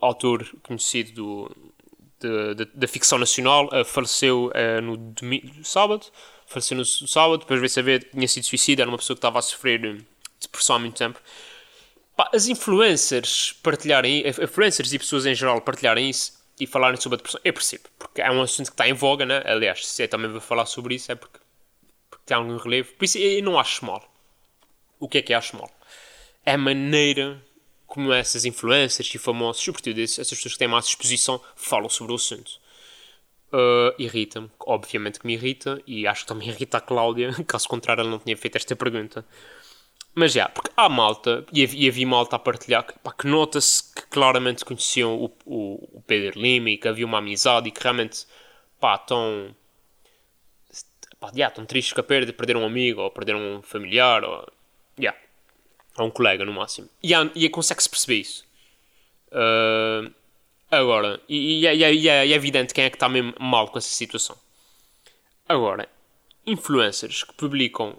autor 0.00 0.44
conhecido 0.64 1.48
do, 2.18 2.66
da 2.74 2.88
ficção 2.88 3.18
nacional, 3.18 3.66
uh, 3.66 3.84
faleceu 3.84 4.50
uh, 4.50 4.80
no 4.82 5.64
sábado. 5.64 6.06
Faleceu 6.46 6.76
no 6.76 6.84
sábado, 6.84 7.38
depois 7.38 7.60
veio 7.60 7.70
saber 7.70 8.04
que 8.04 8.10
tinha 8.10 8.28
sido 8.28 8.44
suicida, 8.44 8.82
era 8.82 8.90
uma 8.90 8.98
pessoa 8.98 9.14
que 9.14 9.18
estava 9.18 9.38
a 9.38 9.42
sofrer 9.42 10.04
depressão 10.40 10.76
há 10.76 10.78
muito 10.78 10.96
tempo. 10.96 11.18
As 12.32 12.46
influencers 12.46 13.52
partilharem, 13.62 14.24
influencers 14.26 14.92
e 14.92 14.98
pessoas 14.98 15.26
em 15.26 15.34
geral 15.34 15.60
partilharem 15.60 16.10
isso 16.10 16.40
e 16.60 16.66
falarem 16.66 17.00
sobre 17.00 17.16
a 17.16 17.18
depressão, 17.18 17.40
eu 17.42 17.52
percebo, 17.52 17.84
porque 17.98 18.20
é 18.20 18.30
um 18.30 18.42
assunto 18.42 18.66
que 18.66 18.74
está 18.74 18.88
em 18.88 18.92
voga, 18.92 19.24
né? 19.24 19.42
Aliás, 19.44 19.86
se 19.86 20.02
eu 20.02 20.08
também 20.08 20.30
vou 20.30 20.40
falar 20.40 20.66
sobre 20.66 20.94
isso, 20.94 21.10
é 21.10 21.14
porque, 21.14 21.38
porque 22.10 22.24
tem 22.26 22.36
algum 22.36 22.56
relevo. 22.56 22.92
Por 22.92 23.04
isso 23.04 23.18
eu 23.18 23.42
não 23.42 23.58
acho 23.58 23.84
mal. 23.84 24.02
O 25.00 25.08
que 25.08 25.18
é 25.18 25.22
que 25.22 25.34
acho 25.34 25.56
mal? 25.56 25.70
É 26.44 26.52
a 26.52 26.58
maneira 26.58 27.42
como 27.92 28.12
essas 28.12 28.44
influencers 28.44 29.14
e 29.14 29.18
famosos, 29.18 29.62
sobretudo 29.62 30.00
essas 30.00 30.28
pessoas 30.30 30.54
que 30.54 30.58
têm 30.58 30.68
mais 30.68 30.86
exposição, 30.86 31.38
falam 31.54 31.90
sobre 31.90 32.12
o 32.12 32.16
assunto. 32.16 32.52
Uh, 33.52 33.92
irrita-me, 33.98 34.50
obviamente 34.60 35.20
que 35.20 35.26
me 35.26 35.34
irrita, 35.34 35.78
e 35.86 36.06
acho 36.06 36.22
que 36.22 36.28
também 36.28 36.48
irrita 36.48 36.78
a 36.78 36.80
Cláudia, 36.80 37.32
caso 37.46 37.68
contrário 37.68 38.00
ela 38.00 38.10
não 38.10 38.18
tinha 38.18 38.34
feito 38.34 38.56
esta 38.56 38.74
pergunta. 38.74 39.26
Mas 40.14 40.32
já, 40.32 40.48
porque 40.48 40.70
há 40.76 40.88
malta, 40.88 41.44
e 41.52 41.64
havia, 41.64 41.86
e 41.86 41.88
havia 41.88 42.06
malta 42.06 42.36
a 42.36 42.38
partilhar, 42.38 42.84
que, 42.86 42.94
que 43.18 43.26
nota-se 43.26 43.94
que 43.94 44.02
claramente 44.08 44.64
conheciam 44.64 45.14
o, 45.14 45.32
o, 45.46 45.98
o, 45.98 46.02
Pedro 46.02 46.38
Lima 46.38 46.70
e 46.70 46.76
que 46.76 46.86
havia 46.86 47.06
uma 47.06 47.18
amizade 47.18 47.68
e 47.68 47.70
que 47.72 47.82
realmente, 47.82 48.26
pá, 48.78 48.96
estão. 48.96 49.54
Pá, 51.18 51.30
já, 51.34 51.48
estão 51.48 51.64
tristes 51.64 51.94
com 51.94 52.00
a 52.00 52.04
perda 52.04 52.26
de 52.26 52.32
perder 52.32 52.56
um 52.56 52.66
amigo 52.66 53.00
ou 53.00 53.10
perder 53.10 53.36
um 53.36 53.62
familiar 53.62 54.22
ou. 54.22 54.46
Já. 54.98 55.14
Ou 55.96 56.06
um 56.06 56.10
colega 56.10 56.44
no 56.44 56.52
máximo. 56.52 56.88
E, 57.02 57.14
há, 57.14 57.30
e 57.34 57.48
consegue-se 57.48 57.88
perceber 57.88 58.20
isso. 58.20 58.44
Uh, 59.28 60.12
agora, 60.70 61.20
e, 61.26 61.60
e, 61.60 61.66
é, 61.66 61.74
é, 61.74 61.94
e, 61.94 62.08
é, 62.08 62.28
é 62.28 62.30
evidente 62.32 62.74
quem 62.74 62.84
é 62.84 62.90
que 62.90 62.96
está 62.96 63.08
mesmo 63.08 63.32
mal 63.40 63.68
com 63.68 63.78
essa 63.78 63.90
situação. 63.90 64.36
Agora, 65.48 65.88
influencers 66.46 67.24
que 67.24 67.32
publicam 67.34 67.98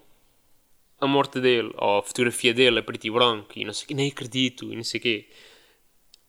a 1.04 1.08
morte 1.08 1.40
dele, 1.40 1.72
ou 1.78 2.00
a 2.00 2.04
fotografia 2.04 2.54
dele 2.54 2.80
a 2.80 2.84
preto 2.84 3.06
e 3.06 3.12
branco, 3.12 3.52
e 3.56 3.66
não 3.66 3.74
sei 3.74 3.88
que, 3.88 3.94
nem 3.94 4.10
acredito, 4.10 4.72
e 4.72 4.76
não 4.76 4.84
sei 4.84 5.00
o 5.00 5.04
quê. 5.04 5.30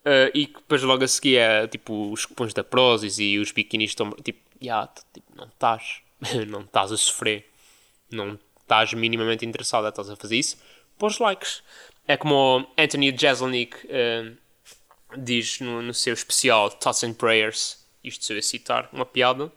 Uh, 0.00 0.30
e 0.34 0.46
depois 0.46 0.82
logo 0.82 1.02
a 1.02 1.08
seguir 1.08 1.36
é 1.36 1.66
tipo 1.66 2.12
os 2.12 2.26
cupons 2.26 2.52
da 2.52 2.62
Prozis 2.62 3.18
e 3.18 3.38
os 3.38 3.52
biquinis 3.52 3.90
estão 3.90 4.10
tipo, 4.10 4.40
yeah, 4.62 4.86
tipo 5.14 5.26
não 5.34 5.46
estás, 5.46 6.02
não 6.48 6.60
estás 6.60 6.92
a 6.92 6.96
sofrer, 6.96 7.48
não 8.10 8.38
estás 8.60 8.92
minimamente 8.92 9.46
interessado, 9.46 9.88
estás 9.88 10.10
a 10.10 10.16
fazer 10.16 10.36
isso, 10.36 10.58
pôs 10.98 11.18
likes. 11.18 11.62
É 12.06 12.18
como 12.18 12.66
Anthony 12.76 13.16
Jeselnik 13.16 13.76
uh, 13.86 14.36
diz 15.16 15.60
no, 15.60 15.80
no, 15.80 15.94
seu 15.94 16.12
especial 16.12 16.70
Thoughts 16.70 17.02
and 17.04 17.14
Prayers, 17.14 17.82
isto 18.02 18.24
se 18.24 18.34
eu 18.34 18.42
citar, 18.42 18.90
uma 18.92 19.06
piada, 19.06 19.50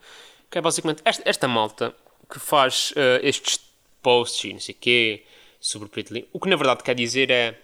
que 0.50 0.58
é 0.58 0.62
basicamente 0.62 1.02
esta, 1.04 1.28
esta 1.28 1.48
malta 1.48 1.94
que 2.30 2.40
faz 2.40 2.92
uh, 2.92 3.20
estes 3.22 3.67
posts 4.08 4.46
e 4.46 4.54
não 4.54 4.60
sei 4.62 4.74
o 4.74 4.78
quê 4.80 5.24
sobre 5.60 5.88
o 5.88 5.90
preto 5.90 6.14
O 6.32 6.40
que 6.40 6.48
na 6.48 6.56
verdade 6.56 6.82
quer 6.82 6.96
dizer 6.96 7.30
é. 7.30 7.60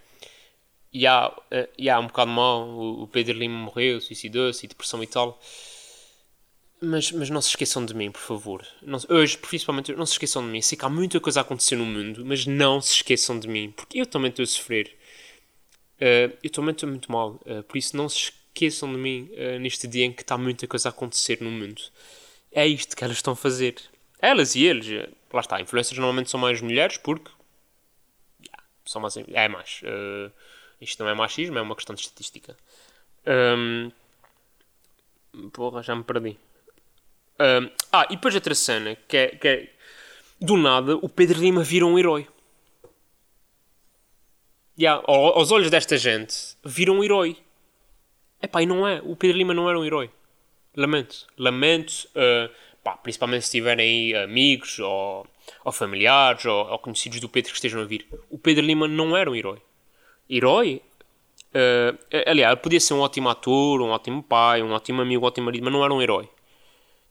e 0.92 1.08
há 1.08 2.00
um 2.02 2.08
bocado 2.08 2.32
mal, 2.32 2.68
o 2.68 3.08
Pedro 3.08 3.38
Lima 3.38 3.58
morreu, 3.58 4.02
suicidou-se, 4.02 4.66
e 4.66 4.68
depressão 4.68 5.02
e 5.02 5.08
tal. 5.08 5.40
Mas, 6.82 7.14
mas 7.14 7.30
não 7.30 7.42
se 7.42 7.48
esqueçam 7.48 7.86
de 7.86 7.94
mim, 7.94 8.12
por 8.12 8.20
favor. 8.20 8.68
Não, 8.82 9.00
hoje, 9.08 9.38
principalmente, 9.38 9.94
não 9.94 10.06
se 10.06 10.14
esqueçam 10.14 10.46
de 10.46 10.50
mim. 10.50 10.62
Sei 10.62 10.78
que 10.78 10.84
há 10.84 10.90
muita 10.90 11.18
coisa 11.22 11.40
a 11.40 11.42
acontecer 11.44 11.78
no 11.78 11.86
mundo, 11.86 12.26
mas 12.26 12.46
não 12.46 12.82
se 12.82 12.96
esqueçam 12.96 13.40
de 13.40 13.48
mim, 13.48 13.72
porque 13.72 14.02
eu 14.02 14.06
também 14.06 14.30
estou 14.30 14.44
a 14.44 14.46
sofrer. 14.46 14.94
Uh, 15.96 16.36
eu 16.44 16.50
também 16.50 16.74
estou 16.74 16.90
muito 16.90 17.10
mal, 17.10 17.40
uh, 17.46 17.64
por 17.64 17.78
isso 17.78 17.96
não 17.96 18.10
se 18.10 18.18
esqueçam 18.18 18.92
de 18.92 18.98
mim 19.00 19.30
uh, 19.32 19.60
neste 19.60 19.88
dia 19.88 20.04
em 20.04 20.12
que 20.12 20.24
está 20.24 20.38
muita 20.38 20.68
coisa 20.68 20.90
a 20.90 20.92
acontecer 20.92 21.40
no 21.40 21.50
mundo. 21.50 21.82
É 22.52 22.68
isto 22.68 22.98
que 22.98 23.04
elas 23.06 23.16
estão 23.16 23.32
a 23.32 23.38
fazer. 23.38 23.76
Elas 24.24 24.56
e 24.56 24.64
eles. 24.64 24.88
lá 25.34 25.42
está, 25.42 25.60
influências 25.60 25.98
normalmente 25.98 26.30
são 26.30 26.40
mais 26.40 26.62
mulheres 26.62 26.96
porque. 26.96 27.30
Yeah, 28.42 28.64
são 28.86 29.02
mais, 29.02 29.18
é 29.18 29.48
mais. 29.50 29.82
isto 30.80 31.04
não 31.04 31.10
é 31.10 31.14
machismo, 31.14 31.58
é 31.58 31.62
uma 31.62 31.76
questão 31.76 31.94
de 31.94 32.04
estatística. 32.04 32.58
Um, 33.28 33.92
porra, 35.52 35.84
já 35.84 35.94
me 35.94 36.06
perdi. 36.06 36.38
Um, 37.38 37.70
ah, 37.92 38.08
e 38.10 38.16
depois 38.16 38.34
outra 38.34 38.56
cena 38.56 38.96
que 38.96 39.18
é, 39.18 39.28
que 39.28 39.48
é. 39.48 39.70
Do 40.40 40.56
nada, 40.56 40.96
o 40.96 41.10
Pedro 41.10 41.42
Lima 41.42 41.62
vira 41.62 41.86
um 41.86 42.00
herói. 42.00 42.26
Yeah, 44.80 45.04
aos 45.06 45.52
olhos 45.52 45.70
desta 45.70 45.98
gente, 45.98 46.56
vira 46.64 46.94
um 46.94 47.04
herói. 47.04 47.36
Epá, 48.42 48.62
e 48.62 48.66
não 48.66 48.88
é. 48.88 49.02
O 49.04 49.18
Pedro 49.18 49.38
Lima 49.38 49.54
não 49.54 49.70
era 49.70 49.78
um 49.78 49.84
herói. 49.84 50.10
Lamento. 50.78 51.28
Lamento. 51.38 52.08
Uh, 52.16 52.50
pá, 52.84 52.98
principalmente 52.98 53.46
se 53.46 53.52
tiverem 53.52 54.14
aí 54.14 54.24
amigos 54.24 54.80
ou, 54.80 55.26
ou 55.64 55.72
familiares 55.72 56.46
ou, 56.46 56.68
ou, 56.70 56.80
conhecidos 56.80 57.20
do 57.20 57.30
Pedro 57.30 57.52
que 57.52 57.58
estejam 57.58 57.82
a 57.82 57.86
vir. 57.86 58.06
O 58.30 58.38
Pedro 58.38 58.66
Lima 58.66 58.88
não 58.88 59.16
era 59.16 59.32
um 59.32 59.36
herói. 59.36 59.62
Herói? 60.30 60.82
Uh, 61.56 61.98
aliás, 62.26 62.60
podia 62.60 62.80
ser 62.80 62.96
um 62.96 63.00
ótimo 63.00 63.30
ator, 63.30 63.82
um 63.82 63.90
ótimo 63.90 64.24
pai, 64.24 64.62
um 64.62 64.72
ótimo 64.72 65.02
amigo, 65.02 65.24
um 65.24 65.28
ótimo 65.28 65.46
marido, 65.46 65.64
mas 65.64 65.74
não 65.74 65.84
era 65.84 65.94
um 65.94 66.02
herói. 66.02 66.28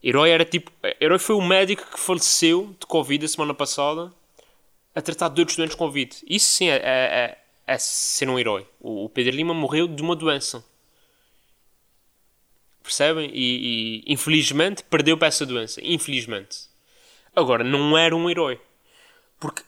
Herói 0.03 0.31
era 0.31 0.43
tipo. 0.43 0.69
Herói 0.99 1.17
foi 1.17 1.35
o 1.35 1.41
médico 1.41 1.89
que 1.89 1.99
faleceu 1.99 2.75
de 2.77 2.85
Covid 2.85 3.23
a 3.23 3.27
semana 3.27 3.53
passada 3.53 4.11
a 4.93 5.01
tratar 5.01 5.29
de 5.29 5.41
outros 5.41 5.55
doentes 5.57 5.75
com 5.75 5.85
Covid. 5.85 6.17
Isso 6.27 6.47
sim 6.51 6.69
é, 6.69 6.75
é, 6.75 7.37
é, 7.65 7.77
ser 7.77 8.29
um 8.29 8.37
herói. 8.37 8.67
O, 8.81 9.05
o 9.05 9.09
Pedro 9.09 9.33
Lima 9.33 9.53
morreu 9.53 9.87
de 9.87 10.01
uma 10.01 10.15
doença. 10.15 10.63
Percebem? 12.83 13.31
E, 13.33 14.03
e 14.05 14.13
infelizmente 14.13 14.83
perdeu 14.83 15.17
para 15.17 15.29
essa 15.29 15.45
doença. 15.45 15.79
Infelizmente. 15.81 16.67
Agora, 17.35 17.63
não 17.63 17.97
era 17.97 18.15
um 18.15 18.29
herói. 18.29 18.59
Porque 19.39 19.63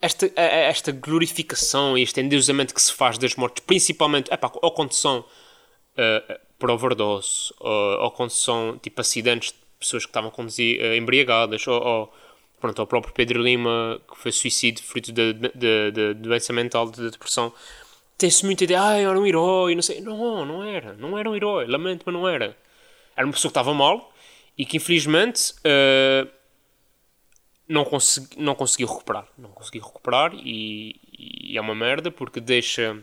esta, 0.00 0.30
esta 0.36 0.92
glorificação 0.92 1.96
e 1.96 2.02
este 2.02 2.20
endeusamento 2.20 2.74
que 2.74 2.80
se 2.80 2.92
faz 2.92 3.18
das 3.18 3.34
mortes, 3.34 3.62
principalmente 3.66 4.32
epá, 4.32 4.50
ou 4.62 4.70
quando 4.70 4.92
são 4.92 5.20
uh, 5.20 6.40
por 6.58 6.70
overdose, 6.70 7.52
ou, 7.58 8.02
ou, 8.02 8.10
quando 8.10 8.30
são 8.30 8.78
tipo 8.78 9.00
acidentes 9.00 9.50
de 9.50 9.58
pessoas 9.78 10.04
que 10.04 10.10
estavam 10.10 10.30
a 10.30 10.32
conduzir 10.32 10.80
uh, 10.80 10.94
embriagadas, 10.94 11.66
ou, 11.66 11.82
ou 11.82 12.14
pronto, 12.60 12.82
o 12.82 12.86
próprio 12.86 13.12
Pedro 13.12 13.42
Lima 13.42 14.00
que 14.10 14.16
foi 14.16 14.32
suicídio 14.32 14.84
fruto 14.84 15.12
de 15.12 15.34
doença 16.14 16.52
mental, 16.52 16.90
de 16.90 17.10
depressão. 17.10 17.52
Tem-se 18.20 18.44
muita 18.44 18.64
ideia, 18.64 18.82
ah, 18.82 18.98
era 18.98 19.18
um 19.18 19.26
herói, 19.26 19.74
não 19.74 19.80
sei. 19.80 20.02
Não, 20.02 20.44
não 20.44 20.62
era. 20.62 20.92
Não 20.92 21.16
era 21.16 21.30
um 21.30 21.34
herói. 21.34 21.66
Lamento, 21.66 22.02
mas 22.04 22.14
não 22.14 22.28
era. 22.28 22.54
Era 23.16 23.26
uma 23.26 23.32
pessoa 23.32 23.48
que 23.48 23.58
estava 23.58 23.72
mal 23.72 24.12
e 24.58 24.66
que 24.66 24.76
infelizmente 24.76 25.54
uh, 25.60 26.30
não, 27.66 27.82
consegui, 27.82 28.38
não 28.38 28.54
conseguiu 28.54 28.88
recuperar. 28.88 29.26
Não 29.38 29.48
conseguiu 29.48 29.82
recuperar 29.82 30.34
e, 30.34 31.00
e 31.18 31.56
é 31.56 31.60
uma 31.62 31.74
merda 31.74 32.10
porque 32.10 32.40
deixa 32.40 33.02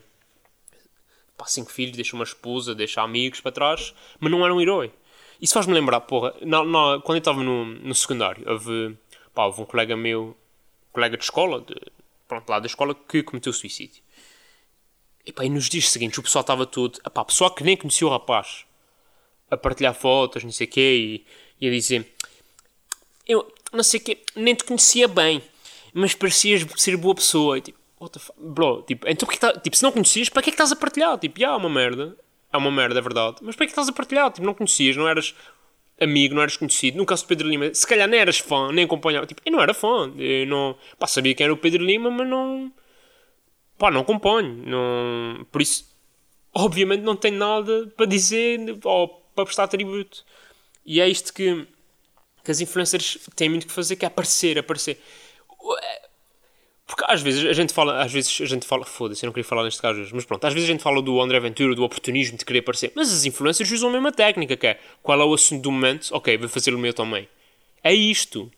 pá, 1.35 1.47
cinco 1.47 1.71
filhos, 1.71 1.95
deixa 1.95 2.15
uma 2.15 2.23
esposa, 2.23 2.75
deixa 2.75 3.01
amigos 3.01 3.41
para 3.41 3.51
trás, 3.51 3.95
mas 4.19 4.31
não 4.31 4.45
era 4.45 4.53
um 4.53 4.61
herói. 4.61 4.91
Isso 5.41 5.55
faz-me 5.55 5.73
lembrar, 5.73 6.01
porra, 6.01 6.35
na, 6.41 6.63
na, 6.63 7.01
quando 7.01 7.15
eu 7.15 7.17
estava 7.17 7.41
no, 7.41 7.65
no 7.65 7.95
secundário, 7.95 8.47
houve, 8.47 8.95
pá, 9.33 9.45
houve 9.45 9.61
um 9.61 9.65
colega 9.65 9.97
meu, 9.97 10.37
colega 10.93 11.17
de 11.17 11.23
escola, 11.23 11.61
de, 11.61 11.75
pronto, 12.27 12.47
lá 12.47 12.59
da 12.59 12.67
escola, 12.67 12.93
que 12.93 13.23
cometeu 13.23 13.51
suicídio. 13.51 14.05
E 15.27 15.33
pá, 15.33 15.43
e 15.43 15.49
nos 15.49 15.67
dias 15.67 15.89
seguintes 15.91 16.17
o 16.17 16.23
pessoal 16.23 16.41
estava 16.41 16.65
tudo, 16.65 16.99
pá, 17.11 17.25
pessoal 17.25 17.51
que 17.51 17.63
nem 17.63 17.75
conhecia 17.75 18.07
o 18.07 18.09
rapaz, 18.09 18.65
a 19.51 19.57
partilhar 19.57 19.93
fotos, 19.93 20.43
não 20.43 20.51
sei 20.51 20.65
o 20.65 20.69
quê, 20.69 21.25
e, 21.59 21.65
e 21.65 21.67
a 21.67 21.71
dizer, 21.71 22.13
eu, 23.27 23.53
não 23.73 23.83
sei 23.83 23.99
o 23.99 24.03
quê, 24.03 24.19
nem 24.35 24.55
te 24.55 24.63
conhecia 24.63 25.05
bem, 25.05 25.43
mas 25.93 26.15
parecias 26.15 26.65
ser 26.77 26.95
boa 26.95 27.13
pessoa. 27.13 27.57
E, 27.57 27.61
tipo, 27.61 27.77
what 27.99 28.13
the 28.13 28.19
fuck? 28.19 28.39
Bro, 28.39 28.83
tipo, 28.83 29.07
então 29.07 29.25
porque 29.25 29.39
tá, 29.39 29.51
tipo, 29.53 29.75
se 29.75 29.83
não 29.83 29.91
conhecias, 29.91 30.29
para 30.29 30.41
que 30.41 30.49
é 30.49 30.51
que 30.51 30.55
estás 30.55 30.71
a 30.71 30.75
partilhar? 30.75 31.17
Tipo, 31.17 31.39
já, 31.39 31.47
é 31.47 31.55
uma 31.55 31.69
merda. 31.69 32.15
É 32.53 32.57
uma 32.57 32.71
merda, 32.71 32.97
é 32.97 33.01
verdade. 33.01 33.37
Mas 33.41 33.55
para 33.55 33.65
que 33.65 33.71
é 33.71 33.73
que 33.73 33.79
estás 33.79 33.89
a 33.89 33.91
partilhar? 33.91 34.31
Tipo, 34.31 34.45
não 34.45 34.53
conhecias, 34.53 34.95
não 34.95 35.07
eras 35.07 35.35
amigo, 35.99 36.33
não 36.33 36.41
eras 36.41 36.55
conhecido. 36.55 36.97
No 36.97 37.05
caso 37.05 37.23
do 37.23 37.27
Pedro 37.27 37.49
Lima, 37.49 37.73
se 37.73 37.85
calhar 37.85 38.07
nem 38.07 38.19
eras 38.19 38.39
fã, 38.39 38.71
nem 38.71 38.85
acompanhava. 38.85 39.25
Tipo, 39.25 39.41
eu 39.45 39.51
não 39.51 39.61
era 39.61 39.73
fã. 39.73 40.11
Eu 40.17 40.47
não... 40.47 40.77
Pá, 40.97 41.07
sabia 41.07 41.35
quem 41.35 41.43
era 41.43 41.53
o 41.53 41.57
Pedro 41.57 41.83
Lima, 41.83 42.09
mas 42.09 42.27
não... 42.27 42.71
Pá, 43.77 43.91
não 43.91 44.01
acompanho. 44.01 44.53
Não... 44.65 45.45
Por 45.51 45.61
isso, 45.61 45.85
obviamente 46.53 47.01
não 47.01 47.15
tenho 47.15 47.37
nada 47.37 47.87
para 47.95 48.05
dizer 48.05 48.59
ou 48.83 49.07
para 49.35 49.45
prestar 49.45 49.67
tributo. 49.67 50.23
E 50.85 50.99
é 50.99 51.07
isto 51.07 51.33
que, 51.33 51.67
que 52.43 52.51
as 52.51 52.59
influencers 52.61 53.19
têm 53.35 53.49
muito 53.49 53.67
que 53.67 53.73
fazer, 53.73 53.95
que 53.95 54.05
é 54.05 54.07
aparecer, 54.07 54.57
aparecer. 54.57 54.99
Porque 56.87 57.03
às 57.05 57.21
vezes 57.21 57.45
a 57.45 57.53
gente 57.53 57.73
fala, 57.73 58.01
às 58.01 58.11
vezes 58.11 58.39
a 58.41 58.45
gente 58.45 58.65
fala, 58.65 58.85
foda-se, 58.85 59.25
eu 59.25 59.27
não 59.27 59.33
queria 59.33 59.47
falar 59.47 59.63
neste 59.63 59.81
caso, 59.81 60.09
mas 60.13 60.23
pronto, 60.23 60.45
às 60.45 60.53
vezes 60.53 60.69
a 60.69 60.71
gente 60.71 60.81
fala 60.81 61.01
do 61.01 61.21
André 61.21 61.37
Ventura, 61.41 61.75
do 61.75 61.83
oportunismo 61.83 62.37
de 62.37 62.45
querer 62.45 62.59
aparecer, 62.59 62.93
mas 62.95 63.11
as 63.11 63.25
influencers 63.25 63.69
usam 63.71 63.89
a 63.89 63.91
mesma 63.91 64.11
técnica, 64.11 64.55
que 64.55 64.67
é 64.67 64.79
qual 65.03 65.19
é 65.19 65.25
o 65.25 65.33
assunto 65.33 65.61
do 65.61 65.71
momento, 65.71 66.07
ok, 66.11 66.37
vou 66.37 66.47
fazer 66.47 66.73
o 66.73 66.79
meu 66.79 66.93
também. 66.93 67.27
É 67.83 67.93
isto. 67.93 68.49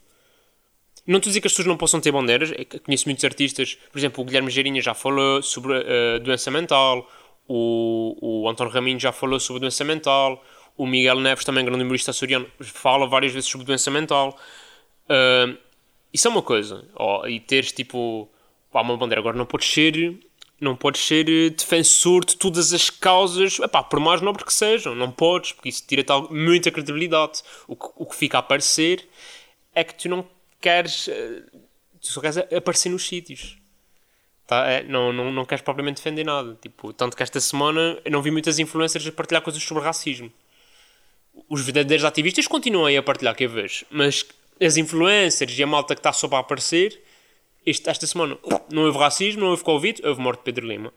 Não 1.09 1.17
estou 1.17 1.29
a 1.29 1.31
dizer 1.31 1.41
que 1.41 1.47
as 1.47 1.53
pessoas 1.53 1.67
não 1.67 1.75
possam 1.75 1.99
ter 1.99 2.11
bandeiras, 2.11 2.51
é 2.51 2.63
conheço 2.63 3.07
muitos 3.07 3.25
artistas, 3.25 3.75
por 3.91 3.97
exemplo, 3.97 4.21
o 4.21 4.25
Guilherme 4.25 4.51
Geirinha 4.51 4.79
já 4.79 4.93
falou 4.93 5.41
sobre 5.41 5.73
uh, 5.73 6.19
doença 6.19 6.51
mental, 6.51 7.09
o, 7.47 8.43
o 8.43 8.47
António 8.47 8.71
Raminho 8.71 8.99
já 8.99 9.11
falou 9.11 9.39
sobre 9.39 9.61
doença 9.61 9.83
mental, 9.83 10.45
o 10.77 10.85
Miguel 10.85 11.19
Neves, 11.19 11.43
também 11.43 11.65
grande 11.65 11.81
humorista 11.81 12.11
açoriano, 12.11 12.45
fala 12.61 13.07
várias 13.07 13.33
vezes 13.33 13.49
sobre 13.49 13.65
doença 13.65 13.89
mental. 13.89 14.37
Uh, 15.05 15.57
isso 16.13 16.27
é 16.27 16.31
uma 16.31 16.43
coisa. 16.43 16.85
Oh, 16.95 17.27
e 17.27 17.39
teres 17.39 17.71
tipo 17.71 18.29
pá, 18.71 18.81
uma 18.81 18.95
bandeira. 18.95 19.19
Agora 19.19 19.35
não 19.35 19.47
podes 19.47 19.67
ser. 19.67 20.15
Não 20.61 20.75
podes 20.75 21.01
ser 21.01 21.29
eh, 21.29 21.49
defensor 21.49 22.25
de 22.25 22.35
todas 22.35 22.73
as 22.73 22.89
causas, 22.89 23.59
epá, 23.59 23.81
por 23.81 23.97
mais 23.97 24.19
nobre 24.19 24.43
que 24.43 24.53
sejam, 24.53 24.93
não 24.93 25.09
podes, 25.09 25.53
porque 25.53 25.69
isso 25.69 25.85
tira 25.87 26.03
muita 26.29 26.69
credibilidade. 26.69 27.41
O 27.65 27.77
que, 27.77 27.87
o 27.95 28.05
que 28.05 28.13
fica 28.13 28.39
a 28.39 28.41
parecer 28.41 29.07
é 29.73 29.85
que 29.85 29.95
tu 29.95 30.09
não 30.09 30.25
queres. 30.61 31.07
Eh, 31.07 31.43
tu 32.01 32.07
só 32.07 32.21
queres 32.21 32.37
aparecer 32.37 32.89
nos 32.89 33.07
sítios. 33.07 33.57
Tá? 34.47 34.67
É, 34.67 34.83
não, 34.83 35.13
não, 35.13 35.31
não 35.31 35.45
queres 35.45 35.63
propriamente 35.63 35.97
defender 35.97 36.23
nada. 36.23 36.57
Tipo, 36.61 36.91
tanto 36.91 37.15
que 37.15 37.23
esta 37.23 37.39
semana 37.39 37.99
eu 38.03 38.11
não 38.11 38.21
vi 38.21 38.31
muitas 38.31 38.57
influencers 38.57 39.05
a 39.05 39.11
partilhar 39.11 39.41
coisas 39.41 39.61
sobre 39.61 39.83
racismo. 39.83 40.31
Os 41.47 41.61
verdadeiros 41.61 42.03
ativistas 42.03 42.47
continuam 42.47 42.85
aí 42.85 42.97
a 42.97 43.03
partilhar, 43.03 43.35
que 43.35 43.45
eu 43.45 43.49
vejo, 43.49 43.85
mas 43.89 44.25
as 44.59 44.75
influencers 44.75 45.57
e 45.57 45.63
a 45.63 45.67
malta 45.67 45.95
que 45.95 45.99
está 45.99 46.11
só 46.11 46.27
para 46.27 46.39
aparecer, 46.39 47.01
este, 47.65 47.89
esta 47.89 48.05
semana 48.07 48.37
não 48.71 48.83
houve 48.83 48.97
racismo, 48.97 49.41
não 49.41 49.49
houve 49.49 49.63
Covid, 49.63 50.01
houve 50.05 50.19
morte 50.19 50.39
de 50.39 50.43
Pedro 50.45 50.67
Lima. 50.67 50.91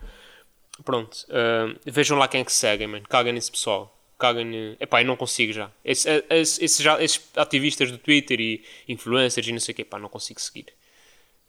Pronto, 0.84 1.26
uh, 1.28 1.78
vejam 1.84 2.18
lá 2.18 2.26
quem 2.26 2.40
é 2.40 2.44
que 2.44 2.52
seguem, 2.52 2.86
mano. 2.86 3.04
Caguem 3.08 3.32
nesse 3.32 3.50
pessoal. 3.50 3.94
Caguem. 4.22 4.76
Epá, 4.78 5.02
eu 5.02 5.06
não 5.06 5.16
consigo 5.16 5.50
eh, 5.50 5.54
já. 5.54 5.70
Esses 5.84 7.20
ativistas 7.34 7.90
do 7.90 7.98
Twitter 7.98 8.40
e 8.40 8.64
influencers 8.88 9.48
e 9.48 9.50
não 9.50 9.58
sei 9.58 9.72
o 9.72 9.76
quê, 9.76 9.84
pá, 9.84 9.98
não 9.98 10.08
consigo 10.08 10.40
seguir. 10.40 10.66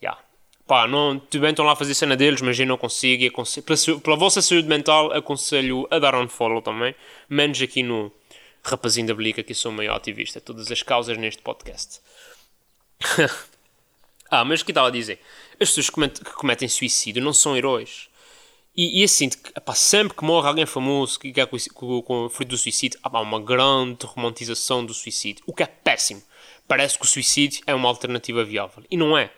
Já. 0.01 0.17
Pá, 0.65 0.87
não, 0.87 1.21
bem 1.31 1.51
estão 1.51 1.65
lá 1.65 1.73
a 1.73 1.75
fazer 1.75 1.93
cena 1.93 2.15
deles, 2.15 2.41
mas 2.41 2.59
eu 2.59 2.65
não 2.65 2.75
consigo. 2.75 3.27
aconselho, 3.27 3.63
pela, 3.63 3.99
pela 3.99 4.15
vossa 4.15 4.41
saúde 4.41 4.67
mental, 4.67 5.13
aconselho 5.13 5.87
a 5.91 5.99
dar 5.99 6.15
um 6.15 6.27
follow 6.27 6.63
também. 6.63 6.95
Menos 7.29 7.61
aqui 7.61 7.83
no 7.83 8.11
rapazinho 8.63 9.05
da 9.05 9.13
Blica, 9.13 9.43
que 9.43 9.51
eu 9.51 9.55
sou 9.55 9.71
o 9.71 9.75
maior 9.75 9.95
ativista. 9.95 10.41
Todas 10.41 10.71
as 10.71 10.81
causas 10.81 11.15
neste 11.15 11.43
podcast. 11.43 12.01
ah, 14.31 14.43
mas 14.43 14.61
o 14.61 14.65
que 14.65 14.71
estava 14.71 14.87
a 14.87 14.91
dizer? 14.91 15.19
As 15.59 15.69
pessoas 15.69 15.91
que 15.91 16.33
cometem 16.33 16.67
suicídio 16.67 17.21
não 17.21 17.33
são 17.33 17.55
heróis. 17.55 18.09
E, 18.75 19.01
e 19.01 19.03
assim, 19.03 19.29
epá, 19.55 19.75
sempre 19.75 20.17
que 20.17 20.23
morre 20.23 20.47
alguém 20.47 20.65
famoso 20.65 21.19
que 21.19 21.33
é 21.39 21.45
com, 21.45 22.01
com, 22.01 22.29
fruto 22.29 22.49
do 22.49 22.57
suicídio, 22.57 22.99
há 23.03 23.21
uma 23.21 23.39
grande 23.39 24.05
romantização 24.05 24.85
do 24.85 24.93
suicídio. 24.93 25.43
O 25.45 25.53
que 25.53 25.63
é 25.63 25.67
péssimo. 25.67 26.23
Parece 26.67 26.97
que 26.97 27.05
o 27.05 27.07
suicídio 27.07 27.61
é 27.67 27.75
uma 27.75 27.89
alternativa 27.89 28.43
viável. 28.43 28.83
E 28.89 28.97
não 28.97 29.17
é. 29.17 29.31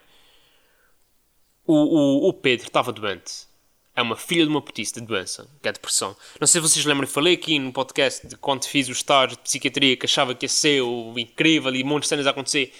O, 1.65 1.73
o, 1.73 2.29
o 2.29 2.33
Pedro 2.33 2.67
estava 2.67 2.91
doente 2.91 3.47
é 3.95 4.01
uma 4.01 4.17
filha 4.17 4.43
de 4.43 4.49
uma 4.49 4.61
putista 4.61 4.99
de 4.99 5.07
doença, 5.07 5.47
que 5.61 5.69
é 5.69 5.71
depressão. 5.71 6.15
Não 6.39 6.45
sei 6.45 6.61
se 6.61 6.67
vocês 6.67 6.85
lembram, 6.85 7.07
falei 7.07 7.35
aqui 7.35 7.57
no 7.57 7.71
podcast 7.71 8.27
de 8.27 8.35
quando 8.35 8.65
fiz 8.65 8.89
o 8.89 8.91
estágio 8.91 9.37
de 9.37 9.43
psiquiatria 9.43 9.95
que 9.95 10.05
achava 10.05 10.35
que 10.35 10.45
ia 10.45 10.49
ser 10.49 10.81
o 10.81 11.17
incrível 11.17 11.73
e 11.73 11.81
um 11.81 11.87
monte 11.87 12.03
de 12.03 12.09
cenas 12.09 12.27
a 12.27 12.31
acontecer. 12.31 12.73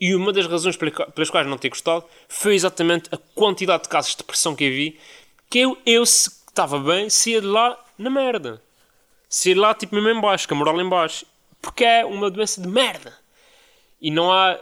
E 0.00 0.14
uma 0.14 0.32
das 0.32 0.46
razões 0.46 0.76
pelas 0.76 1.30
quais 1.30 1.46
não 1.46 1.58
ter 1.58 1.68
gostado 1.68 2.04
foi 2.28 2.54
exatamente 2.54 3.10
a 3.12 3.18
quantidade 3.34 3.84
de 3.84 3.88
casos 3.90 4.12
de 4.12 4.18
depressão 4.18 4.56
que 4.56 4.64
eu 4.64 4.70
vi 4.70 4.98
Que 5.54 5.60
eu, 5.60 5.78
eu 5.86 6.04
se 6.04 6.28
estava 6.48 6.80
bem, 6.80 7.08
saía 7.08 7.40
de 7.40 7.46
lá 7.46 7.78
na 7.96 8.10
merda. 8.10 8.60
Saía 9.28 9.54
de 9.54 9.60
lá, 9.60 9.72
tipo, 9.72 9.94
mesmo 9.94 10.10
em 10.10 10.20
baixo, 10.20 10.48
com 10.48 10.54
a 10.56 10.58
moral 10.58 10.80
em 10.80 10.88
baixo. 10.88 11.24
Porque 11.62 11.84
é 11.84 12.04
uma 12.04 12.28
doença 12.28 12.60
de 12.60 12.66
merda. 12.66 13.16
E 14.00 14.10
não 14.10 14.32
há... 14.32 14.58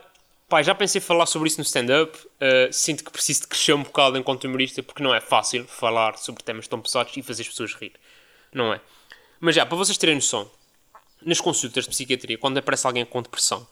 Pá, 0.51 0.63
já 0.63 0.75
pensei 0.75 0.99
em 0.99 1.03
falar 1.03 1.25
sobre 1.25 1.49
isso 1.49 1.57
no 1.57 1.65
stand-up. 1.65 2.15
Uh, 2.19 2.71
sinto 2.71 3.03
que 3.03 3.11
preciso 3.11 3.41
de 3.41 3.47
crescer 3.47 3.73
um 3.73 3.83
bocado 3.83 4.19
enquanto 4.19 4.45
humorista, 4.45 4.83
porque 4.83 5.03
não 5.03 5.15
é 5.15 5.21
fácil 5.23 5.67
falar 5.67 6.19
sobre 6.19 6.43
temas 6.43 6.69
tão 6.69 6.79
pesados 6.79 7.17
e 7.17 7.23
fazer 7.23 7.41
as 7.41 7.49
pessoas 7.49 7.73
rir. 7.73 7.95
Não 8.53 8.71
é? 8.75 8.79
Mas 9.41 9.55
já, 9.55 9.65
para 9.65 9.79
vocês 9.79 9.97
terem 9.97 10.17
noção, 10.17 10.51
nas 11.23 11.41
consultas 11.41 11.85
de 11.85 11.91
psiquiatria, 11.91 12.37
quando 12.37 12.59
aparece 12.59 12.87
alguém 12.87 13.07
com 13.07 13.23
depressão, 13.23 13.67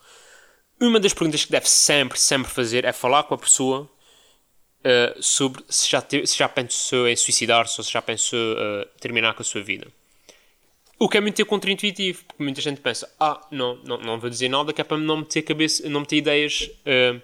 uma 0.80 0.98
das 0.98 1.12
perguntas 1.12 1.44
que 1.44 1.52
deve 1.52 1.68
sempre, 1.68 2.18
sempre 2.18 2.50
fazer 2.50 2.86
é 2.86 2.94
falar 2.94 3.24
com 3.24 3.34
a 3.34 3.38
pessoa 3.38 3.90
uh, 4.84 5.22
sobre 5.22 5.64
se 5.68 5.88
já, 5.88 6.00
te, 6.00 6.26
se 6.26 6.38
já 6.38 6.48
pensou 6.48 7.08
em 7.08 7.16
suicidar-se 7.16 7.80
ou 7.80 7.84
se 7.84 7.92
já 7.92 8.02
pensou 8.02 8.38
uh, 8.38 8.86
terminar 9.00 9.34
com 9.34 9.42
a 9.42 9.44
sua 9.44 9.62
vida. 9.62 9.86
O 10.98 11.08
que 11.08 11.16
é 11.16 11.20
muito 11.20 11.44
contra-intuitivo, 11.46 12.24
porque 12.26 12.42
muita 12.42 12.60
gente 12.60 12.80
pensa, 12.80 13.10
ah, 13.18 13.40
não, 13.50 13.76
não, 13.84 13.98
não 13.98 14.20
vou 14.20 14.28
dizer 14.28 14.50
nada 14.50 14.72
que 14.72 14.82
é 14.82 14.84
para 14.84 14.98
não 14.98 15.18
meter, 15.18 15.42
cabeça, 15.42 15.88
não 15.88 16.00
meter 16.00 16.16
ideias 16.16 16.70
uh, 16.84 17.20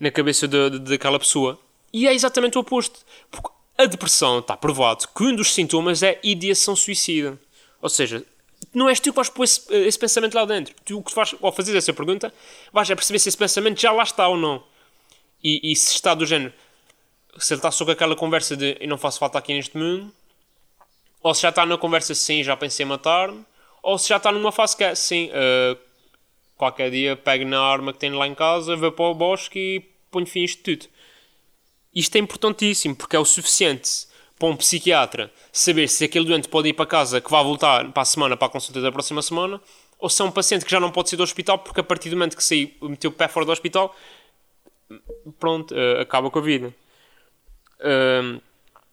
na 0.00 0.10
cabeça 0.10 0.48
daquela 0.48 1.18
pessoa. 1.18 1.60
E 1.92 2.08
é 2.08 2.14
exatamente 2.14 2.58
o 2.58 2.60
oposto. 2.60 2.98
Porque 3.30 3.48
a 3.78 3.86
depressão 3.86 4.40
está 4.40 4.56
provado 4.56 5.06
que 5.14 5.22
um 5.22 5.36
dos 5.36 5.54
sintomas 5.54 6.02
é 6.02 6.18
ideação 6.24 6.74
suicida. 6.74 7.38
Ou 7.80 7.88
seja, 7.88 8.24
não 8.74 8.88
és 8.88 8.98
tu 8.98 9.10
que 9.10 9.16
vais 9.16 9.28
pôr 9.28 9.44
esse, 9.44 9.72
esse, 9.72 9.98
pensamento 9.98 10.34
lá 10.34 10.44
dentro. 10.44 10.74
Tu 10.84 11.00
que 11.00 11.14
vais, 11.14 11.34
ao 11.40 11.52
fazer 11.52 11.76
essa 11.76 11.92
pergunta, 11.92 12.34
vais 12.72 12.90
a 12.90 12.96
perceber 12.96 13.20
se 13.20 13.28
esse 13.28 13.38
pensamento 13.38 13.80
já 13.80 13.92
lá 13.92 14.02
está 14.02 14.26
ou 14.26 14.36
não. 14.36 14.64
E, 15.42 15.70
e 15.70 15.76
se 15.76 15.94
está 15.94 16.14
do 16.14 16.26
género, 16.26 16.52
se 17.36 17.52
ele 17.52 17.58
está 17.58 17.70
só 17.70 17.84
com 17.84 17.90
aquela 17.90 18.16
conversa 18.16 18.56
de 18.56 18.76
eu 18.80 18.88
não 18.88 18.98
faço 18.98 19.18
falta 19.18 19.38
aqui 19.38 19.52
neste 19.52 19.76
mundo, 19.76 20.12
ou 21.22 21.34
se 21.34 21.42
já 21.42 21.50
está 21.50 21.66
na 21.66 21.76
conversa 21.76 22.14
sim, 22.14 22.42
já 22.42 22.56
pensei 22.56 22.86
em 22.86 22.88
matar-me, 22.88 23.44
ou 23.82 23.98
se 23.98 24.08
já 24.08 24.16
está 24.16 24.32
numa 24.32 24.52
fase 24.52 24.76
que 24.76 24.84
é 24.84 24.94
sim, 24.94 25.30
uh, 25.30 25.78
qualquer 26.56 26.90
dia 26.90 27.16
pego 27.16 27.44
na 27.44 27.60
arma 27.60 27.92
que 27.92 27.98
tenho 27.98 28.16
lá 28.16 28.26
em 28.26 28.34
casa, 28.34 28.76
vou 28.76 28.92
para 28.92 29.04
o 29.04 29.14
bosque 29.14 29.58
e 29.58 29.80
ponho 30.10 30.26
fim 30.26 30.42
a 30.42 30.44
isto 30.44 30.62
tudo. 30.62 30.86
Isto 31.94 32.16
é 32.16 32.18
importantíssimo 32.18 32.94
porque 32.94 33.16
é 33.16 33.18
o 33.18 33.24
suficiente 33.24 34.06
para 34.38 34.48
um 34.48 34.56
psiquiatra 34.56 35.32
saber 35.52 35.88
se 35.88 36.04
aquele 36.04 36.24
doente 36.24 36.48
pode 36.48 36.68
ir 36.68 36.72
para 36.72 36.86
casa 36.86 37.20
que 37.20 37.30
vai 37.30 37.42
voltar 37.42 37.90
para 37.92 38.02
a 38.02 38.06
semana, 38.06 38.36
para 38.36 38.46
a 38.46 38.50
consulta 38.50 38.80
da 38.80 38.92
próxima 38.92 39.22
semana, 39.22 39.60
ou 39.98 40.08
se 40.08 40.22
é 40.22 40.24
um 40.24 40.30
paciente 40.30 40.64
que 40.64 40.70
já 40.70 40.78
não 40.78 40.92
pode 40.92 41.10
sair 41.10 41.16
do 41.16 41.22
hospital 41.22 41.58
porque 41.58 41.80
a 41.80 41.84
partir 41.84 42.10
do 42.10 42.16
momento 42.16 42.36
que 42.36 42.44
saiu, 42.44 42.70
meteu 42.82 43.10
o 43.10 43.12
pé 43.12 43.26
fora 43.26 43.44
do 43.44 43.52
hospital, 43.52 43.94
pronto, 45.38 45.74
uh, 45.74 46.00
acaba 46.00 46.30
com 46.30 46.38
a 46.38 46.42
vida. 46.42 46.74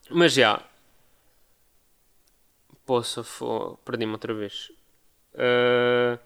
Mas 0.09 0.33
já. 0.33 0.61
Poxa, 2.85 3.23
perdi-me 3.83 4.13
outra 4.13 4.33
vez. 4.33 4.71
Uh, 5.33 6.19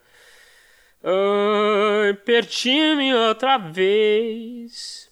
uh, 1.03 2.15
Perdi-me 2.25 3.13
outra 3.13 3.57
vez. 3.57 5.09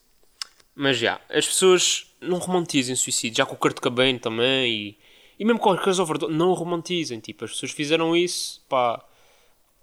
Mas 0.76 0.98
já, 0.98 1.20
as 1.30 1.48
pessoas 1.48 2.14
não 2.22 2.38
romantizem 2.38 2.94
o 2.94 2.98
suicídio, 2.98 3.38
já 3.38 3.46
com 3.46 3.56
o 3.56 3.58
Kurt 3.58 3.80
Cobain 3.80 4.20
também 4.20 4.72
e, 4.72 5.00
e 5.40 5.46
mesmo 5.46 5.60
com 5.60 5.72
as 5.72 5.98
overdose, 5.98 6.32
não 6.32 6.54
romantizem, 6.54 7.20
tipo, 7.20 7.46
as 7.46 7.52
pessoas 7.52 7.72
fizeram 7.72 8.16
isso, 8.16 8.64
pá, 8.70 9.04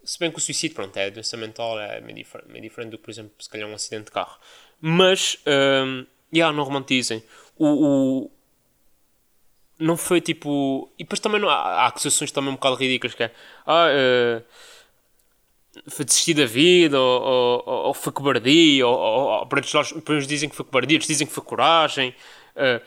se 0.04 0.18
bem 0.20 0.30
que 0.30 0.38
o 0.38 0.40
suicídio, 0.40 0.76
pronto, 0.76 0.96
é 0.96 1.10
doença 1.10 1.36
mental, 1.36 1.80
é 1.80 2.00
meio 2.00 2.14
diferente, 2.14 2.48
meio 2.48 2.62
diferente 2.62 2.90
do 2.90 2.98
que, 2.98 3.04
por 3.04 3.10
exemplo, 3.10 3.32
se 3.40 3.48
calhar 3.48 3.68
um 3.68 3.74
acidente 3.74 4.04
de 4.04 4.10
carro, 4.12 4.38
mas, 4.80 5.36
um, 5.84 6.06
yeah, 6.32 6.56
não 6.56 6.62
romantizem, 6.62 7.24
o, 7.58 7.66
o, 7.66 8.30
não 9.78 9.96
foi 9.96 10.20
tipo, 10.20 10.90
e 10.98 11.04
depois 11.04 11.20
também 11.20 11.40
não, 11.40 11.48
há, 11.48 11.54
há 11.54 11.86
acusações 11.86 12.30
também 12.30 12.50
um 12.50 12.54
bocado 12.54 12.76
ridículas, 12.76 13.14
que 13.14 13.24
é, 13.24 13.32
ah, 13.66 13.88
uh, 13.88 14.44
foi 15.88 16.04
desistir 16.04 16.34
da 16.34 16.46
vida, 16.46 17.00
ou, 17.00 17.62
ou, 17.66 17.86
ou 17.86 17.94
foi 17.94 18.12
cobardia, 18.12 18.86
ou, 18.86 18.96
ou, 18.96 19.46
para 19.46 19.60
uns 20.14 20.26
dizem 20.26 20.48
que 20.48 20.56
foi 20.56 20.64
cobardia, 20.64 20.96
outros 20.96 21.08
dizem 21.08 21.26
que 21.26 21.32
foi 21.32 21.42
coragem, 21.42 22.14
uh, 22.56 22.80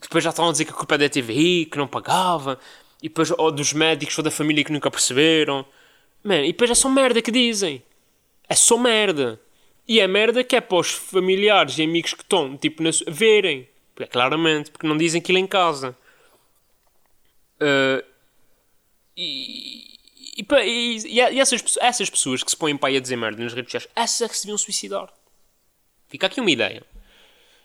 depois 0.00 0.24
já 0.24 0.30
estavam 0.30 0.48
a 0.48 0.52
dizer 0.52 0.64
que 0.64 0.72
a 0.72 0.74
culpa 0.74 0.96
é 0.96 0.98
da 0.98 1.08
TVI, 1.08 1.66
que 1.66 1.78
não 1.78 1.86
pagava, 1.86 2.58
e 3.02 3.08
depois 3.08 3.30
ou 3.30 3.52
dos 3.52 3.72
médicos 3.72 4.16
ou 4.18 4.24
da 4.24 4.30
família 4.30 4.64
que 4.64 4.72
nunca 4.72 4.90
perceberam. 4.90 5.64
Man, 6.22 6.40
e 6.40 6.52
depois 6.52 6.70
é 6.70 6.74
só 6.74 6.88
merda 6.88 7.20
que 7.20 7.30
dizem. 7.30 7.82
É 8.48 8.54
só 8.54 8.78
merda. 8.78 9.38
E 9.86 10.00
é 10.00 10.06
merda 10.06 10.42
que 10.42 10.56
é 10.56 10.60
para 10.60 10.78
os 10.78 10.90
familiares 10.90 11.76
e 11.76 11.82
amigos 11.82 12.14
que 12.14 12.22
estão, 12.22 12.56
tipo, 12.56 12.82
na, 12.82 12.90
verem. 13.06 13.68
É 13.98 14.06
claramente, 14.06 14.70
porque 14.70 14.86
não 14.86 14.96
dizem 14.96 15.20
aquilo 15.20 15.38
em 15.38 15.46
casa. 15.46 15.96
Uh, 17.56 18.04
e, 19.16 19.98
e, 20.36 20.42
e, 20.42 21.10
e 21.10 21.40
essas, 21.40 21.62
essas 21.80 22.10
pessoas 22.10 22.42
que 22.42 22.50
se 22.50 22.56
põem 22.56 22.76
para 22.76 22.88
aí 22.88 22.96
a 22.96 23.00
dizer 23.00 23.16
merda 23.16 23.42
nas 23.42 23.54
redes 23.54 23.70
sociais, 23.70 23.92
essas 23.94 24.22
é 24.22 24.28
que 24.28 24.36
se 24.36 24.42
deviam 24.44 24.58
suicidar. 24.58 25.12
Fica 26.08 26.26
aqui 26.26 26.40
uma 26.40 26.50
ideia. 26.50 26.82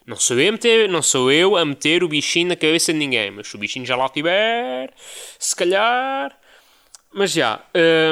Não 0.05 0.15
sou, 0.15 0.39
eu 0.39 0.51
meter, 0.51 0.89
não 0.89 1.03
sou 1.03 1.31
eu 1.31 1.55
a 1.55 1.63
meter 1.63 2.03
o 2.03 2.07
bichinho 2.07 2.47
na 2.47 2.55
cabeça 2.55 2.91
de 2.91 2.97
ninguém, 2.97 3.29
mas 3.29 3.47
se 3.47 3.55
o 3.55 3.59
bichinho 3.59 3.85
já 3.85 3.95
lá 3.95 4.07
estiver, 4.07 4.91
se 5.37 5.55
calhar. 5.55 6.35
Mas 7.13 7.31
já. 7.31 7.63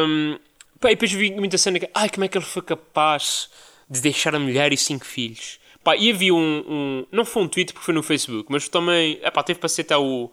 Um, 0.07 0.37
pá, 0.79 0.91
e 0.91 0.95
depois 0.95 1.11
vi 1.11 1.31
muita 1.31 1.57
cena 1.57 1.79
que. 1.79 1.89
Ai, 1.95 2.09
como 2.09 2.23
é 2.25 2.27
que 2.27 2.37
ele 2.37 2.45
foi 2.45 2.61
capaz 2.61 3.49
de 3.89 3.99
deixar 3.99 4.35
a 4.35 4.39
mulher 4.39 4.71
e 4.71 4.77
cinco 4.77 5.05
filhos? 5.05 5.59
Pá, 5.87 5.95
e 5.95 6.11
havia 6.11 6.35
um, 6.35 6.63
um. 6.67 7.05
Não 7.13 7.23
foi 7.23 7.43
um 7.43 7.47
tweet 7.47 7.71
porque 7.71 7.85
foi 7.85 7.93
no 7.93 8.03
Facebook, 8.03 8.51
mas 8.51 8.67
também. 8.67 9.19
É 9.21 9.31
pá, 9.31 9.41
teve 9.41 9.57
para 9.57 9.69
ser 9.69 9.83
até 9.83 9.95
o 9.95 10.29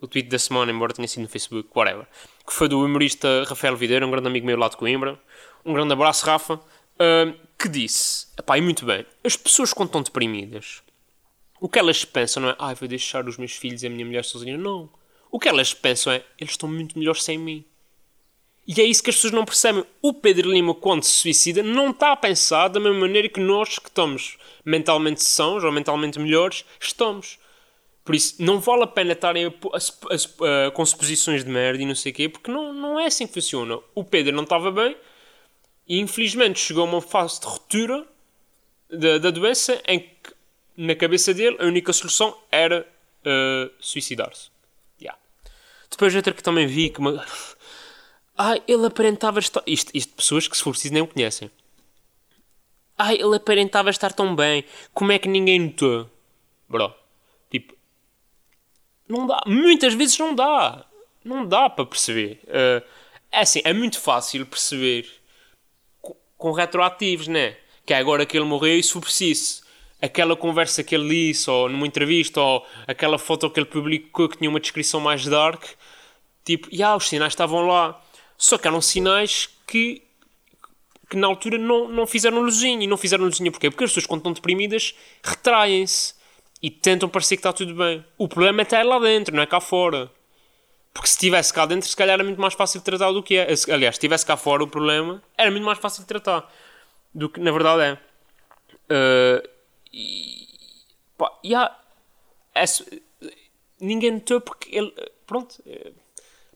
o 0.00 0.08
tweet 0.08 0.28
da 0.28 0.36
semana, 0.40 0.72
embora 0.72 0.92
tenha 0.92 1.06
sido 1.06 1.22
no 1.22 1.28
Facebook, 1.28 1.68
whatever, 1.72 2.04
que 2.44 2.52
foi 2.52 2.68
do 2.68 2.84
humorista 2.84 3.44
Rafael 3.46 3.76
Videira, 3.76 4.04
um 4.04 4.10
grande 4.10 4.26
amigo 4.26 4.44
meu 4.44 4.58
lá 4.58 4.68
de 4.68 4.76
Coimbra. 4.76 5.16
Um 5.64 5.72
grande 5.72 5.92
abraço, 5.92 6.26
Rafa, 6.26 6.54
uh, 6.54 7.38
que 7.56 7.68
disse: 7.68 8.26
Epá, 8.36 8.58
e 8.58 8.60
muito 8.60 8.84
bem, 8.84 9.06
as 9.22 9.36
pessoas 9.36 9.72
quando 9.72 9.90
estão 9.90 10.02
deprimidas, 10.02 10.82
o 11.60 11.68
que 11.68 11.78
elas 11.78 12.04
pensam 12.04 12.42
não 12.42 12.50
é, 12.50 12.56
ai, 12.58 12.72
ah, 12.72 12.74
vou 12.74 12.88
deixar 12.88 13.28
os 13.28 13.36
meus 13.36 13.52
filhos 13.52 13.84
e 13.84 13.86
a 13.86 13.90
minha 13.90 14.04
mulher 14.04 14.24
sozinha. 14.24 14.58
Não. 14.58 14.90
O 15.30 15.38
que 15.38 15.48
elas 15.48 15.72
pensam 15.72 16.12
é, 16.12 16.24
eles 16.40 16.54
estão 16.54 16.68
muito 16.68 16.98
melhores 16.98 17.22
sem 17.22 17.38
mim. 17.38 17.64
E 18.66 18.80
é 18.80 18.84
isso 18.84 19.02
que 19.02 19.10
as 19.10 19.16
pessoas 19.16 19.32
não 19.32 19.44
percebem. 19.44 19.84
O 20.00 20.14
Pedro 20.14 20.50
Lima, 20.50 20.74
quando 20.74 21.02
se 21.02 21.10
suicida, 21.10 21.62
não 21.62 21.90
está 21.90 22.12
a 22.12 22.16
pensar 22.16 22.68
da 22.68 22.78
mesma 22.78 23.00
maneira 23.00 23.28
que 23.28 23.40
nós, 23.40 23.78
que 23.78 23.88
estamos 23.88 24.38
mentalmente 24.64 25.22
sãos 25.22 25.64
ou 25.64 25.72
mentalmente 25.72 26.18
melhores, 26.18 26.64
estamos. 26.80 27.38
Por 28.04 28.14
isso, 28.14 28.36
não 28.38 28.60
vale 28.60 28.84
a 28.84 28.86
pena 28.86 29.12
estarem 29.12 29.52
com 30.74 30.86
suposições 30.86 31.44
de 31.44 31.50
merda 31.50 31.82
e 31.82 31.86
não 31.86 31.94
sei 31.94 32.12
o 32.12 32.14
quê, 32.14 32.28
porque 32.28 32.50
não, 32.50 32.72
não 32.72 32.98
é 32.98 33.06
assim 33.06 33.26
que 33.26 33.34
funciona. 33.34 33.78
O 33.94 34.04
Pedro 34.04 34.34
não 34.34 34.42
estava 34.44 34.70
bem 34.70 34.96
e 35.86 35.98
infelizmente 35.98 36.58
chegou 36.58 36.84
a 36.84 36.86
uma 36.86 37.00
fase 37.00 37.40
de 37.40 37.46
ruptura 37.46 38.06
da, 38.88 39.18
da 39.18 39.30
doença 39.30 39.80
em 39.86 40.00
que, 40.00 40.32
na 40.76 40.94
cabeça 40.94 41.32
dele, 41.32 41.56
a 41.60 41.64
única 41.64 41.92
solução 41.92 42.36
era 42.50 42.86
uh, 43.24 43.70
suicidar-se. 43.80 44.50
Yeah. 45.00 45.18
Depois 45.90 46.14
outra 46.14 46.32
que 46.32 46.42
também 46.42 46.66
vi 46.66 46.90
que. 46.90 46.98
Uma... 46.98 47.24
Ai, 48.36 48.62
ele 48.66 48.86
aparentava 48.86 49.38
estar. 49.38 49.62
Isto, 49.66 49.90
isto 49.94 50.14
pessoas 50.14 50.48
que, 50.48 50.56
se 50.56 50.62
for 50.62 50.70
preciso, 50.70 50.94
nem 50.94 51.02
o 51.02 51.06
conhecem. 51.06 51.50
Ai, 52.96 53.16
ele 53.16 53.36
aparentava 53.36 53.90
estar 53.90 54.12
tão 54.12 54.34
bem. 54.34 54.64
Como 54.94 55.12
é 55.12 55.18
que 55.18 55.28
ninguém 55.28 55.58
notou? 55.60 56.08
Bro, 56.68 56.94
não 59.12 59.26
dá. 59.26 59.42
Muitas 59.46 59.92
vezes 59.94 60.18
não 60.18 60.34
dá. 60.34 60.86
Não 61.22 61.46
dá 61.46 61.68
para 61.68 61.84
perceber. 61.84 62.40
Uh, 62.44 62.82
é 63.30 63.40
assim, 63.40 63.60
é 63.64 63.72
muito 63.72 64.00
fácil 64.00 64.46
perceber 64.46 65.06
com, 66.00 66.16
com 66.36 66.52
retroativos, 66.52 67.28
né? 67.28 67.56
Que 67.84 67.92
é 67.92 67.98
agora 67.98 68.24
que 68.24 68.36
ele 68.36 68.46
morreu 68.46 68.78
e 68.78 68.82
se 68.82 68.92
for 68.92 69.00
preciso. 69.02 69.62
Aquela 70.00 70.34
conversa 70.34 70.82
que 70.82 70.94
ele 70.94 71.08
disse, 71.08 71.48
ou 71.48 71.68
numa 71.68 71.86
entrevista, 71.86 72.40
ou 72.40 72.66
aquela 72.88 73.18
foto 73.18 73.48
que 73.50 73.60
ele 73.60 73.66
publicou 73.66 74.28
que 74.28 74.38
tinha 74.38 74.50
uma 74.50 74.58
descrição 74.58 74.98
mais 74.98 75.24
dark, 75.24 75.62
tipo, 76.44 76.66
e 76.72 76.82
ah, 76.82 76.96
os 76.96 77.08
sinais 77.08 77.32
estavam 77.32 77.66
lá. 77.68 78.02
Só 78.42 78.58
que 78.58 78.66
eram 78.66 78.80
sinais 78.80 79.48
que, 79.68 80.02
que 81.08 81.16
na 81.16 81.28
altura 81.28 81.56
não, 81.58 81.86
não 81.86 82.08
fizeram 82.08 82.40
luzinha. 82.40 82.82
E 82.82 82.88
não 82.88 82.96
fizeram 82.96 83.24
luzinha 83.24 83.52
porquê? 83.52 83.70
Porque 83.70 83.84
as 83.84 83.90
pessoas, 83.90 84.04
quando 84.04 84.18
estão 84.18 84.32
deprimidas, 84.32 84.96
retraem-se 85.22 86.14
e 86.60 86.68
tentam 86.68 87.08
parecer 87.08 87.36
que 87.36 87.38
está 87.38 87.52
tudo 87.52 87.72
bem. 87.72 88.04
O 88.18 88.26
problema 88.26 88.62
é 88.62 88.64
estar 88.64 88.84
lá 88.84 88.98
dentro, 88.98 89.32
não 89.32 89.44
é 89.44 89.46
cá 89.46 89.60
fora. 89.60 90.10
Porque 90.92 91.06
se 91.06 91.14
estivesse 91.14 91.54
cá 91.54 91.66
dentro, 91.66 91.88
se 91.88 91.94
calhar 91.94 92.14
era 92.14 92.24
muito 92.24 92.40
mais 92.40 92.54
fácil 92.54 92.80
de 92.80 92.84
tratar 92.84 93.12
do 93.12 93.22
que 93.22 93.36
é. 93.36 93.42
Aliás, 93.72 93.94
se 93.94 93.98
estivesse 94.00 94.26
cá 94.26 94.36
fora, 94.36 94.64
o 94.64 94.66
problema 94.66 95.22
era 95.38 95.48
muito 95.48 95.64
mais 95.64 95.78
fácil 95.78 96.02
de 96.02 96.08
tratar 96.08 96.52
do 97.14 97.28
que 97.28 97.38
na 97.38 97.52
verdade 97.52 97.82
é. 97.82 97.92
Uh, 98.92 99.48
e, 99.92 100.48
pá, 101.16 101.30
e 101.44 101.54
há, 101.54 101.78
é, 102.56 102.64
ninguém 103.80 104.10
notou 104.10 104.40
porque 104.40 104.76
ele. 104.76 104.92
Pronto. 105.28 105.62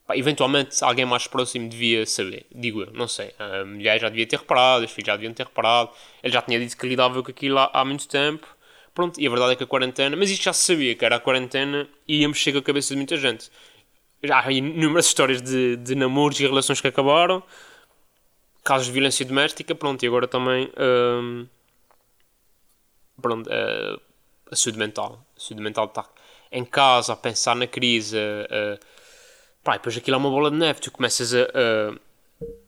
Pá, 0.07 0.17
eventualmente 0.17 0.85
alguém 0.85 1.05
mais 1.05 1.27
próximo 1.27 1.69
devia 1.69 2.07
saber, 2.07 2.47
digo 2.55 2.83
eu, 2.83 2.93
não 2.93 3.09
sei. 3.09 3.35
A 3.39 3.65
mulher 3.65 4.01
já 4.01 4.09
devia 4.09 4.27
ter 4.27 4.39
reparado, 4.39 4.85
os 4.85 4.91
filhos 4.93 5.07
já 5.07 5.17
deviam 5.17 5.35
ter 5.35 5.45
reparado. 5.45 5.91
Ele 6.23 6.33
já 6.33 6.41
tinha 6.43 6.61
dito 6.61 6.77
que 6.77 6.87
lidava 6.87 7.23
com 7.23 7.31
aquilo 7.31 7.59
há, 7.59 7.71
há 7.73 7.85
muito 7.85 8.07
tempo. 8.09 8.47
Pronto, 8.95 9.21
e 9.21 9.27
a 9.27 9.31
verdade 9.31 9.53
é 9.53 9.57
que 9.57 9.65
a 9.65 9.67
quarentena, 9.67 10.17
mas 10.17 10.31
isto 10.31 10.45
já 10.45 10.53
se 10.53 10.65
sabia 10.65 10.95
que 10.95 11.05
era 11.05 11.17
a 11.17 11.21
quarentena 11.21 11.89
e 12.09 12.27
mexer 12.27 12.53
com 12.53 12.59
a 12.59 12.63
cabeça 12.63 12.91
de 12.95 12.97
muita 12.97 13.17
gente. 13.17 13.51
Já 14.23 14.41
há 14.41 14.53
inúmeras 14.53 15.07
histórias 15.07 15.43
de, 15.43 15.77
de 15.77 15.95
namoros 15.95 16.39
e 16.41 16.47
relações 16.47 16.81
que 16.81 16.89
acabaram, 16.89 17.43
casos 18.65 18.87
de 18.87 18.93
violência 18.93 19.25
doméstica, 19.27 19.75
pronto, 19.75 20.03
e 20.03 20.07
agora 20.09 20.27
também 20.29 20.71
hum, 20.79 21.47
pronto, 23.21 23.49
uh, 23.49 24.01
a 24.51 24.57
saúde 24.57 24.79
mental. 24.79 25.25
A 25.37 25.41
saúde 25.41 25.63
mental 25.63 25.87
está 25.87 26.05
em 26.53 26.65
casa 26.65 27.13
a 27.13 27.17
pensar 27.17 27.57
na 27.57 27.67
crise. 27.67 28.17
Uh, 28.17 28.79
pá, 29.67 29.73
depois 29.73 29.97
aquilo 29.97 30.15
é 30.15 30.19
uma 30.19 30.31
bola 30.31 30.49
de 30.49 30.57
neve, 30.57 30.81
tu 30.81 30.93
começas 30.93 31.35
a, 31.35 31.43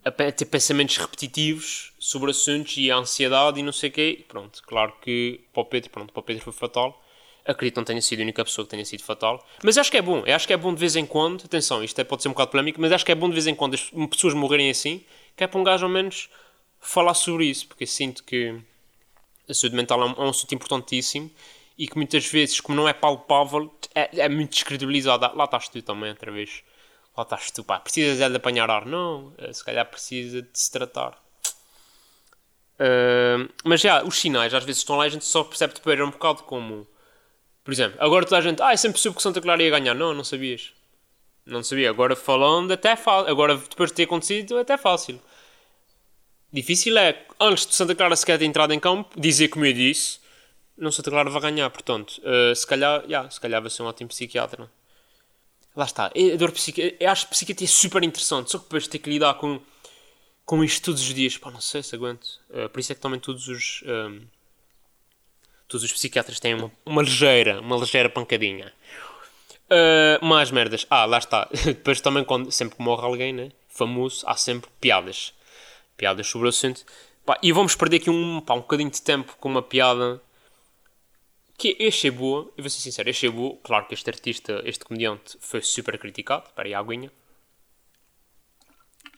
a, 0.05 0.09
a 0.09 0.33
ter 0.33 0.47
pensamentos 0.47 0.97
repetitivos 0.97 1.93
sobre 1.97 2.33
assuntos 2.33 2.77
e 2.77 2.91
a 2.91 2.97
ansiedade 2.97 3.61
e 3.61 3.63
não 3.63 3.71
sei 3.71 3.89
o 3.89 3.93
quê. 3.93 4.25
Pronto, 4.27 4.61
claro 4.67 4.93
que 5.01 5.41
para 5.53 5.63
o 5.63 5.65
Pedro, 5.65 5.91
pronto, 5.91 6.13
para 6.13 6.19
o 6.19 6.23
Pedro 6.25 6.43
foi 6.43 6.53
fatal. 6.53 7.01
Acredito 7.47 7.75
que 7.75 7.81
não 7.81 7.85
tenha 7.85 8.03
sido 8.03 8.19
a 8.19 8.23
única 8.25 8.45
pessoa 8.45 8.65
que 8.65 8.73
tenha 8.73 8.85
sido 8.85 9.05
fatal. 9.05 9.47
Mas 9.63 9.79
acho 9.79 9.93
que 9.93 9.97
é 9.97 10.03
bom. 10.03 10.25
Acho 10.27 10.47
que 10.47 10.53
é 10.53 10.57
bom 10.57 10.75
de 10.75 10.81
vez 10.81 10.97
em 10.97 11.07
quando. 11.07 11.45
Atenção, 11.45 11.85
isto 11.85 11.99
é, 12.01 12.05
pode 12.05 12.21
ser 12.21 12.29
um 12.29 12.33
bocado 12.33 12.51
polémico, 12.51 12.81
mas 12.81 12.91
acho 12.91 13.07
que 13.07 13.13
é 13.13 13.15
bom 13.15 13.29
de 13.29 13.35
vez 13.35 13.47
em 13.47 13.55
quando 13.55 13.75
as 13.75 13.91
pessoas 14.11 14.35
morrerem 14.35 14.69
assim, 14.69 15.03
que 15.37 15.45
é 15.45 15.47
para 15.47 15.61
um 15.61 15.65
gajo 15.65 15.87
ao 15.87 15.91
menos 15.91 16.29
falar 16.81 17.15
sobre 17.15 17.47
isso, 17.47 17.69
porque 17.69 17.87
sinto 17.87 18.25
que 18.25 18.61
a 19.49 19.55
saúde 19.55 19.77
mental 19.77 20.03
é 20.03 20.07
um, 20.07 20.13
é 20.15 20.27
um 20.27 20.31
assunto 20.31 20.53
importantíssimo 20.53 21.31
e 21.79 21.87
que 21.87 21.97
muitas 21.97 22.27
vezes, 22.27 22.61
como 22.61 22.77
não 22.77 22.89
é 22.89 22.93
palpável, 22.93 23.73
é, 23.95 24.25
é 24.25 24.29
muito 24.29 24.51
descredibilizado. 24.51 25.31
Lá 25.37 25.45
estás 25.45 25.69
tu 25.69 25.81
também, 25.81 26.11
outra 26.11 26.33
vez. 26.33 26.65
Lá 27.19 27.23
estás 27.25 27.51
tu, 27.51 27.65
pá, 27.65 27.81
precisas 27.81 28.21
é 28.21 28.29
de 28.29 28.37
apanhar 28.37 28.71
ar? 28.71 28.87
Não, 28.87 29.33
eh, 29.39 29.53
se 29.53 29.65
calhar 29.65 29.85
precisa 29.85 30.41
de 30.41 30.49
se 30.53 30.71
tratar. 30.71 31.21
Uh, 32.79 33.53
mas 33.65 33.81
já, 33.81 34.05
os 34.05 34.21
sinais 34.21 34.55
às 34.55 34.63
vezes 34.63 34.83
estão 34.83 34.97
lá 34.97 35.05
e 35.05 35.09
a 35.09 35.11
gente 35.11 35.25
só 35.25 35.43
percebe 35.43 35.75
depois 35.75 35.99
um 35.99 36.13
bocado 36.13 36.45
como. 36.45 36.87
Por 37.65 37.73
exemplo, 37.73 37.99
agora 38.01 38.25
toda 38.25 38.39
a 38.39 38.41
gente. 38.41 38.63
Ah, 38.63 38.73
é 38.73 38.77
sempre 38.77 38.99
possível 38.99 39.17
que 39.17 39.23
Santa 39.23 39.41
Clara 39.41 39.61
ia 39.61 39.69
ganhar. 39.69 39.95
Não, 39.95 40.15
não 40.15 40.23
sabias. 40.23 40.73
Não 41.45 41.61
sabia. 41.61 41.91
Agora 41.91 42.15
falando, 42.15 42.71
até 42.71 42.95
fácil. 42.95 43.29
Agora, 43.29 43.57
depois 43.57 43.91
de 43.91 43.97
ter 43.97 44.05
acontecido, 44.05 44.57
até 44.57 44.79
fácil. 44.79 45.21
Difícil 46.53 46.97
é, 46.99 47.27
antes 47.41 47.67
de 47.67 47.75
Santa 47.75 47.97
Clara 47.97 48.15
sequer 48.15 48.39
ter 48.39 48.45
entrado 48.45 48.73
em 48.73 48.79
campo, 48.79 49.21
dizer 49.21 49.49
como 49.49 49.67
eu 49.67 49.73
disse, 49.73 50.21
não 50.77 50.93
Santa 50.93 51.11
Clara 51.11 51.29
vai 51.31 51.43
ganhar. 51.43 51.69
Portanto, 51.71 52.23
uh, 52.23 52.55
se 52.55 52.65
calhar, 52.65 53.03
yeah, 53.07 53.29
se 53.29 53.41
calhar 53.41 53.61
vai 53.61 53.71
ser 53.71 53.83
um 53.83 53.87
ótimo 53.87 54.09
psiquiatra. 54.09 54.71
Lá 55.79 55.85
está. 55.85 56.07
A 56.07 56.37
dor 56.37 56.51
psiquiatra, 56.51 56.97
eu 56.99 57.09
acho 57.09 57.29
psiquiatria 57.29 57.65
é 57.65 57.71
super 57.71 58.03
interessante, 58.03 58.51
só 58.51 58.59
que 58.59 58.65
depois 58.65 58.89
ter 58.89 58.99
que 58.99 59.09
lidar 59.09 59.35
com, 59.35 59.61
com 60.45 60.65
isto 60.65 60.87
todos 60.87 61.01
os 61.01 61.15
dias, 61.15 61.39
pá, 61.39 61.53
não 61.53 61.61
sei 61.61 61.85
se 61.85 61.95
aguento. 61.95 62.27
Uh, 62.51 62.69
por 62.69 62.81
isso 62.81 62.91
é 62.91 62.97
que 62.97 63.01
também 63.01 63.21
todos 63.21 63.47
os. 63.47 63.85
Um, 63.87 63.89
ehm, 63.89 64.21
todos 65.69 65.85
os 65.85 65.93
psiquiatras 65.93 66.41
têm 66.41 66.55
uma, 66.55 66.73
uma 66.85 67.01
ligeira, 67.01 67.61
uma 67.61 67.77
ligeira 67.77 68.11
pancadinha. 68.11 68.73
Uh, 69.71 70.25
mais 70.27 70.51
merdas. 70.51 70.85
Ah, 70.91 71.05
lá 71.05 71.19
está. 71.19 71.49
Depois 71.65 72.01
também, 72.01 72.25
quando, 72.25 72.51
sempre 72.51 72.77
que 72.77 72.83
morre 72.83 73.05
alguém, 73.05 73.33
né? 73.33 73.53
Famoso, 73.69 74.25
há 74.27 74.35
sempre 74.35 74.69
piadas 74.81 75.33
piadas 75.97 76.27
sobre 76.27 76.47
o 76.47 76.49
assunto. 76.49 76.85
Pá, 77.25 77.39
e 77.41 77.53
vamos 77.53 77.77
perder 77.77 77.99
aqui 77.99 78.11
um, 78.11 78.41
pá, 78.41 78.55
um 78.55 78.61
bocadinho 78.63 78.91
de 78.91 79.01
tempo 79.01 79.37
com 79.39 79.49
uma 79.49 79.63
piada 79.63 80.21
que 81.59 81.77
achei 81.89 82.11
boa, 82.11 82.49
eu 82.57 82.63
vou 82.63 82.71
ser 82.71 82.81
sincero, 82.81 83.33
boa. 83.33 83.59
Claro 83.65 83.87
que 83.89 83.95
este 83.95 84.09
artista, 84.09 84.63
este 84.65 84.85
comediante, 84.85 85.37
foi 85.41 85.61
super 85.61 85.99
criticado. 85.99 86.45
Espera 86.47 86.69
aí, 86.69 86.73
a 86.73 86.79
aguinha. 86.79 87.11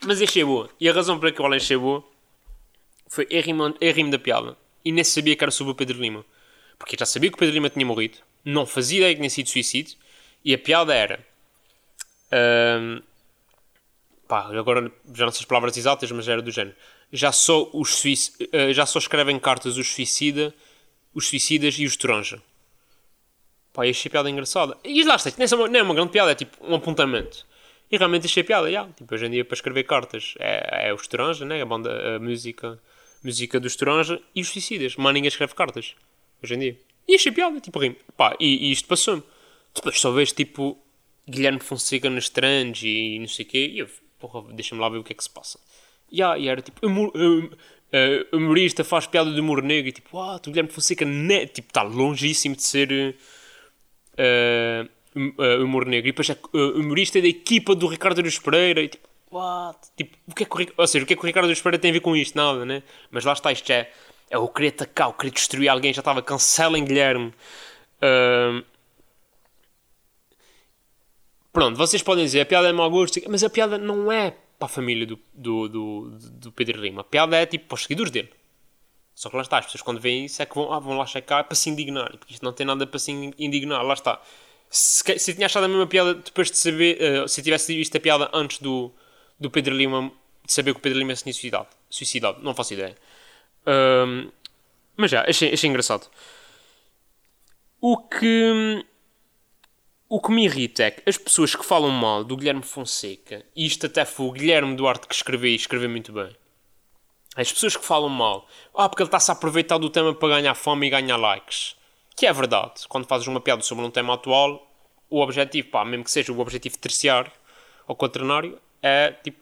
Mas 0.03 0.19
achei 0.19 0.43
boa. 0.43 0.67
E 0.79 0.89
a 0.89 0.93
razão 0.93 1.19
para 1.19 1.31
que 1.31 1.39
eu 1.39 1.45
achei 1.53 1.77
boa 1.77 2.03
foi 3.07 3.27
a 3.31 3.91
rime 3.91 4.09
da 4.09 4.17
piada. 4.17 4.57
E 4.83 4.91
nem 4.91 5.03
sabia 5.03 5.35
que 5.35 5.43
era 5.43 5.51
sobre 5.51 5.73
o 5.73 5.75
Pedro 5.75 5.99
Lima. 5.99 6.25
Porque 6.79 6.97
já 6.99 7.05
sabia 7.05 7.29
que 7.29 7.35
o 7.35 7.37
Pedro 7.37 7.53
Lima 7.53 7.69
tinha 7.69 7.85
morrido. 7.85 8.17
Não 8.43 8.65
fazia 8.65 8.97
ideia 8.97 9.13
que 9.13 9.19
tinha 9.19 9.29
sido 9.29 9.47
suicídio. 9.47 9.95
E 10.43 10.51
a 10.55 10.57
piada 10.57 10.95
era. 10.95 11.23
Um, 12.33 13.03
pá, 14.27 14.47
agora 14.57 14.91
já 15.13 15.25
não 15.25 15.31
sei 15.31 15.41
as 15.41 15.45
palavras 15.45 15.77
exatas, 15.77 16.11
mas 16.11 16.27
era 16.27 16.41
do 16.41 16.49
género. 16.49 16.75
Já 17.13 17.31
só, 17.31 17.69
os 17.71 17.97
suic... 17.97 18.49
Eh, 18.51 18.73
já 18.73 18.87
só 18.87 18.97
escrevem 18.97 19.37
cartas 19.37 19.77
os 19.77 19.87
suicida, 19.93 20.51
os 21.13 21.27
suicidas 21.27 21.75
e 21.77 21.85
os 21.85 21.95
toranja. 21.95 22.41
Pá, 23.73 23.85
achei 23.85 24.09
piada 24.09 24.29
engraçada. 24.29 24.77
E 24.83 25.03
lá 25.03 25.15
está, 25.15 25.31
nem 25.37 25.47
é, 25.49 25.55
uma, 25.55 25.67
nem 25.67 25.79
é 25.79 25.83
uma 25.83 25.93
grande 25.93 26.11
piada, 26.11 26.31
é 26.31 26.35
tipo 26.35 26.57
um 26.65 26.75
apontamento. 26.75 27.45
E 27.89 27.97
realmente 27.97 28.25
achei 28.25 28.43
piada, 28.43 28.69
yeah. 28.69 28.91
tipo, 28.93 29.13
hoje 29.13 29.25
em 29.25 29.31
dia 29.31 29.45
para 29.45 29.55
escrever 29.55 29.83
cartas 29.83 30.33
é, 30.39 30.89
é 30.89 30.93
os 30.93 31.07
Toranja, 31.07 31.45
né? 31.45 31.61
a 31.61 31.65
banda, 31.65 32.15
a 32.15 32.19
música, 32.19 32.79
música 33.23 33.59
dos 33.59 33.75
Toranja 33.75 34.21
e 34.35 34.41
os 34.41 34.49
suicidas. 34.49 34.95
Mas 34.95 35.13
ninguém 35.13 35.27
escreve 35.27 35.53
cartas, 35.53 35.95
hoje 36.41 36.55
em 36.55 36.59
dia. 36.59 36.79
E 37.07 37.15
achei 37.15 37.31
piada, 37.31 37.59
tipo, 37.59 37.79
rimo. 37.79 37.95
Pá, 38.15 38.35
e, 38.39 38.69
e 38.69 38.71
isto 38.71 38.87
passou-me. 38.87 39.23
Depois 39.73 39.99
só 39.99 40.11
vejo, 40.11 40.33
tipo, 40.33 40.77
Guilherme 41.29 41.59
Fonseca 41.59 42.09
nas 42.09 42.29
trans 42.29 42.81
e 42.83 43.17
não 43.19 43.27
sei 43.27 43.45
o 43.45 43.47
quê, 43.47 43.67
e 43.73 43.79
eu 43.79 43.89
porra, 44.21 44.53
deixa-me 44.53 44.79
lá 44.79 44.87
ver 44.87 44.99
o 44.99 45.03
que 45.03 45.11
é 45.13 45.15
que 45.15 45.23
se 45.23 45.29
passa. 45.29 45.59
Yeah, 46.13 46.37
e 46.37 46.47
era 46.47 46.61
tipo, 46.61 46.85
uh, 46.85 47.57
uh, 47.93 48.35
humorista 48.35 48.83
faz 48.83 49.07
piada 49.07 49.31
de 49.31 49.39
humor 49.39 49.61
negro 49.61 49.89
e 49.89 49.91
tipo, 49.91 50.19
ah, 50.19 50.39
tu 50.39 50.49
Guilherme 50.49 50.71
Fonseca, 50.71 51.05
né? 51.05 51.45
tipo, 51.45 51.69
está 51.69 51.81
longíssimo 51.81 52.55
de 52.55 52.63
ser 52.63 53.15
uh, 54.13 55.63
humor 55.63 55.85
negro. 55.85 56.09
E 56.09 56.11
depois 56.11 56.29
é 56.29 56.37
humorista 56.77 57.21
da 57.21 57.27
equipa 57.27 57.75
do 57.75 57.87
Ricardo 57.87 58.19
Aruz 58.19 58.39
Pereira 58.39 58.81
e 58.81 58.87
tipo, 58.87 59.07
what? 59.31 59.77
Tipo, 59.95 60.17
o 60.27 60.35
que 60.35 60.43
é 60.43 60.45
que 60.45 60.55
o, 60.55 60.73
ou 60.77 60.87
seja, 60.87 61.03
o 61.03 61.07
que 61.07 61.13
é 61.13 61.15
que 61.15 61.23
o 61.23 61.25
Ricardo 61.25 61.45
Aruz 61.45 61.61
Pereira 61.61 61.81
tem 61.81 61.91
a 61.91 61.93
ver 61.93 62.01
com 62.01 62.15
isto? 62.15 62.35
Nada, 62.35 62.65
né? 62.65 62.83
Mas 63.09 63.25
lá 63.25 63.33
está, 63.33 63.51
isto 63.51 63.69
é, 63.71 63.89
é 64.29 64.37
o 64.37 64.47
querer 64.47 64.69
atacar, 64.69 65.09
o 65.09 65.13
querer 65.13 65.31
destruir 65.31 65.69
alguém, 65.69 65.93
já 65.93 66.01
estava 66.01 66.21
cancelem 66.21 66.85
Guilherme. 66.85 67.33
Uh, 68.01 68.63
Pronto, 71.51 71.75
vocês 71.77 72.01
podem 72.01 72.23
dizer 72.23 72.41
a 72.41 72.45
piada 72.45 72.69
é 72.69 72.71
mau 72.71 72.89
gosto, 72.89 73.19
mas 73.27 73.43
a 73.43 73.49
piada 73.49 73.77
não 73.77 74.11
é 74.11 74.35
para 74.61 74.67
a 74.67 74.69
família 74.69 75.07
do, 75.07 75.19
do, 75.33 75.67
do, 75.67 76.09
do 76.19 76.51
Pedro 76.51 76.79
Lima. 76.79 77.01
A 77.01 77.03
piada 77.03 77.35
é 77.35 77.45
tipo 77.47 77.65
para 77.65 77.75
os 77.75 77.81
seguidores 77.81 78.11
dele. 78.11 78.29
Só 79.15 79.29
que 79.29 79.35
lá 79.35 79.41
está, 79.41 79.57
as 79.57 79.65
pessoas 79.65 79.81
quando 79.81 79.99
veem 79.99 80.25
isso 80.25 80.41
é 80.41 80.45
que 80.45 80.53
vão, 80.53 80.71
ah, 80.71 80.79
vão 80.79 80.95
lá 80.95 81.05
checar 81.05 81.43
para 81.45 81.55
se 81.55 81.69
indignar. 81.69 82.15
Porque 82.17 82.33
isto 82.33 82.43
não 82.43 82.53
tem 82.53 82.65
nada 82.65 82.85
para 82.85 82.99
se 82.99 83.11
indignar. 83.11 83.83
Lá 83.83 83.95
está. 83.95 84.21
Se, 84.69 85.17
se 85.17 85.33
tinha 85.33 85.47
achado 85.47 85.65
a 85.65 85.67
mesma 85.67 85.87
piada 85.87 86.13
depois 86.13 86.51
de 86.51 86.57
saber, 86.57 86.97
uh, 87.01 87.27
se 87.27 87.41
tivesse 87.41 87.75
visto 87.75 87.97
a 87.97 87.99
piada 87.99 88.29
antes 88.33 88.59
do, 88.59 88.93
do 89.39 89.49
Pedro 89.49 89.75
Lima, 89.75 90.11
de 90.45 90.53
saber 90.53 90.73
que 90.73 90.79
o 90.79 90.81
Pedro 90.81 90.99
Lima 90.99 91.15
se 91.15 91.23
tinha 91.23 91.33
suicidado, 91.33 91.67
suicidado 91.89 92.41
não 92.41 92.53
faço 92.53 92.73
ideia. 92.73 92.95
Um, 93.67 94.31
mas 94.95 95.11
já, 95.11 95.25
achei, 95.27 95.53
achei 95.53 95.69
engraçado. 95.69 96.07
O 97.81 97.97
que 97.97 98.85
o 100.11 100.19
que 100.19 100.29
me 100.29 100.43
irrita 100.43 100.83
é 100.83 100.91
que 100.91 101.09
as 101.09 101.17
pessoas 101.17 101.55
que 101.55 101.65
falam 101.65 101.89
mal 101.89 102.21
do 102.21 102.35
Guilherme 102.35 102.63
Fonseca, 102.63 103.45
e 103.55 103.65
isto 103.65 103.85
até 103.85 104.03
foi 104.03 104.25
o 104.25 104.31
Guilherme 104.33 104.75
Duarte 104.75 105.07
que 105.07 105.15
escreveu 105.15 105.49
e 105.49 105.55
escreveu 105.55 105.89
muito 105.89 106.11
bem, 106.11 106.35
as 107.33 107.49
pessoas 107.49 107.77
que 107.77 107.85
falam 107.85 108.09
mal, 108.09 108.45
ah, 108.75 108.89
porque 108.89 109.03
ele 109.03 109.07
está-se 109.07 109.31
a 109.31 109.33
aproveitar 109.33 109.77
do 109.77 109.89
tema 109.89 110.13
para 110.13 110.35
ganhar 110.35 110.53
fama 110.53 110.85
e 110.85 110.89
ganhar 110.89 111.15
likes. 111.15 111.77
Que 112.13 112.25
é 112.25 112.33
verdade. 112.33 112.81
Quando 112.89 113.07
fazes 113.07 113.25
uma 113.25 113.39
piada 113.39 113.61
sobre 113.61 113.85
um 113.85 113.89
tema 113.89 114.15
atual, 114.15 114.69
o 115.09 115.21
objetivo, 115.21 115.69
pá, 115.69 115.85
mesmo 115.85 116.03
que 116.03 116.11
seja 116.11 116.33
o 116.33 116.39
objetivo 116.41 116.77
terciário 116.77 117.31
ou 117.87 117.95
quaternário, 117.95 118.59
é 118.83 119.13
tipo. 119.23 119.39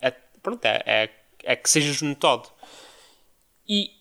É, 0.00 0.10
pronto, 0.42 0.64
é, 0.64 0.82
é, 0.84 1.10
é 1.44 1.54
que 1.54 1.70
sejas 1.70 2.02
notado. 2.02 2.48
E, 3.68 3.92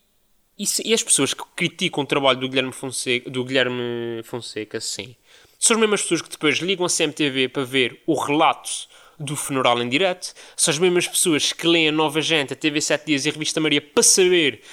e, 0.58 0.64
e, 0.84 0.94
as 0.96 1.04
pessoas 1.04 1.36
que 1.36 1.44
criticam 1.56 2.04
o 2.04 2.08
trabalho 2.08 2.40
do 2.40 2.50
Guilherme 2.50 2.74
Fonseca, 2.74 3.30
do 3.30 3.46
Guilherme 3.46 4.24
Fonseca 4.24 4.82
sim, 4.82 5.16
são 5.62 5.76
as 5.76 5.80
mesmas 5.80 6.02
pessoas 6.02 6.24
que 6.24 6.30
depois 6.30 6.58
ligam 6.58 6.84
a 6.84 6.90
CMTV 6.90 7.50
para 7.50 7.64
ver 7.64 8.02
o 8.08 8.16
relato 8.16 8.72
do 9.20 9.36
funeral 9.36 9.80
em 9.80 9.88
direto. 9.88 10.34
São 10.58 10.72
as 10.72 10.80
mesmas 10.80 11.08
pessoas 11.08 11.54
que 11.54 11.68
leem 11.68 11.90
a 11.90 11.92
Nova 11.92 12.20
Gente, 12.20 12.52
a 12.52 12.56
TV 12.56 12.82
7 12.82 13.06
Dias 13.06 13.28
e 13.28 13.30
a 13.30 13.32
Revista 13.32 13.62
Maria 13.62 13.80
para 13.80 14.02
saber 14.02 14.64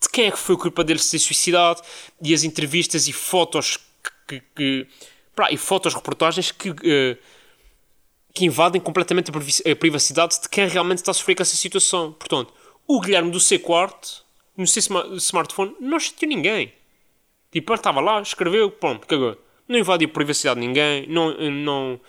de 0.00 0.08
quem 0.08 0.24
é 0.24 0.30
que 0.30 0.38
foi 0.38 0.54
a 0.54 0.58
culpa 0.58 0.82
dele 0.82 1.00
ser 1.00 1.18
suicidado 1.18 1.82
e 2.22 2.32
as 2.32 2.44
entrevistas 2.44 3.08
e 3.08 3.12
fotos 3.12 3.78
que, 4.26 4.40
que, 4.56 4.86
e 5.50 5.56
fotos, 5.58 5.92
reportagens 5.92 6.50
que, 6.50 6.70
uh, 6.70 7.18
que 8.32 8.46
invadem 8.46 8.80
completamente 8.80 9.30
a 9.30 9.76
privacidade 9.76 10.40
de 10.40 10.48
quem 10.48 10.66
realmente 10.66 10.98
está 10.98 11.10
a 11.10 11.14
sofrer 11.14 11.34
com 11.34 11.42
essa 11.42 11.56
situação. 11.56 12.12
Portanto, 12.12 12.54
o 12.86 13.02
Guilherme 13.02 13.30
do 13.30 13.38
C4, 13.38 14.22
no 14.56 14.66
seu 14.66 14.82
smartphone, 15.18 15.76
não 15.78 16.00
chateou 16.00 16.30
ninguém. 16.30 16.72
Tipo, 17.52 17.74
ele 17.74 17.80
estava 17.80 18.00
lá, 18.00 18.22
escreveu, 18.22 18.70
pronto, 18.70 19.06
cagou 19.06 19.36
não 19.68 19.78
invadiu 19.78 20.08
a 20.08 20.12
privacidade 20.12 20.60
de 20.60 20.66
ninguém, 20.66 21.06
não, 21.08 21.34
não, 21.50 22.00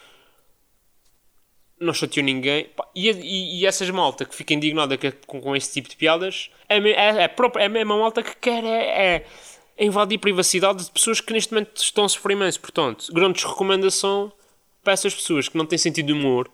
não 1.79 1.93
chateou 1.93 2.23
ninguém. 2.23 2.69
E, 2.95 3.09
e, 3.09 3.59
e, 3.59 3.65
essas 3.65 3.89
malta 3.89 4.25
que 4.25 4.33
fica 4.33 4.53
indignada 4.53 4.97
com, 5.27 5.41
com 5.41 5.55
esse 5.55 5.73
tipo 5.73 5.89
de 5.89 5.95
piadas 5.95 6.49
é, 6.67 6.77
é, 6.77 7.23
é, 7.23 7.27
própria, 7.27 7.63
é 7.63 7.65
a 7.65 7.69
mesma 7.69 7.97
malta 7.97 8.23
que 8.23 8.35
quer 8.37 8.63
é, 8.63 9.25
é, 9.77 9.85
invadir 9.85 10.17
a 10.17 10.21
privacidade 10.21 10.85
de 10.85 10.91
pessoas 10.91 11.19
que 11.19 11.33
neste 11.33 11.53
momento 11.53 11.81
estão 11.81 12.05
a 12.05 12.09
sofrer 12.09 12.33
imenso. 12.33 12.59
Portanto, 12.59 13.11
grande 13.11 13.45
recomendação 13.45 14.31
para 14.83 14.93
essas 14.93 15.13
pessoas 15.13 15.49
que 15.49 15.57
não 15.57 15.65
têm 15.65 15.77
sentido 15.77 16.07
de 16.07 16.13
humor, 16.13 16.49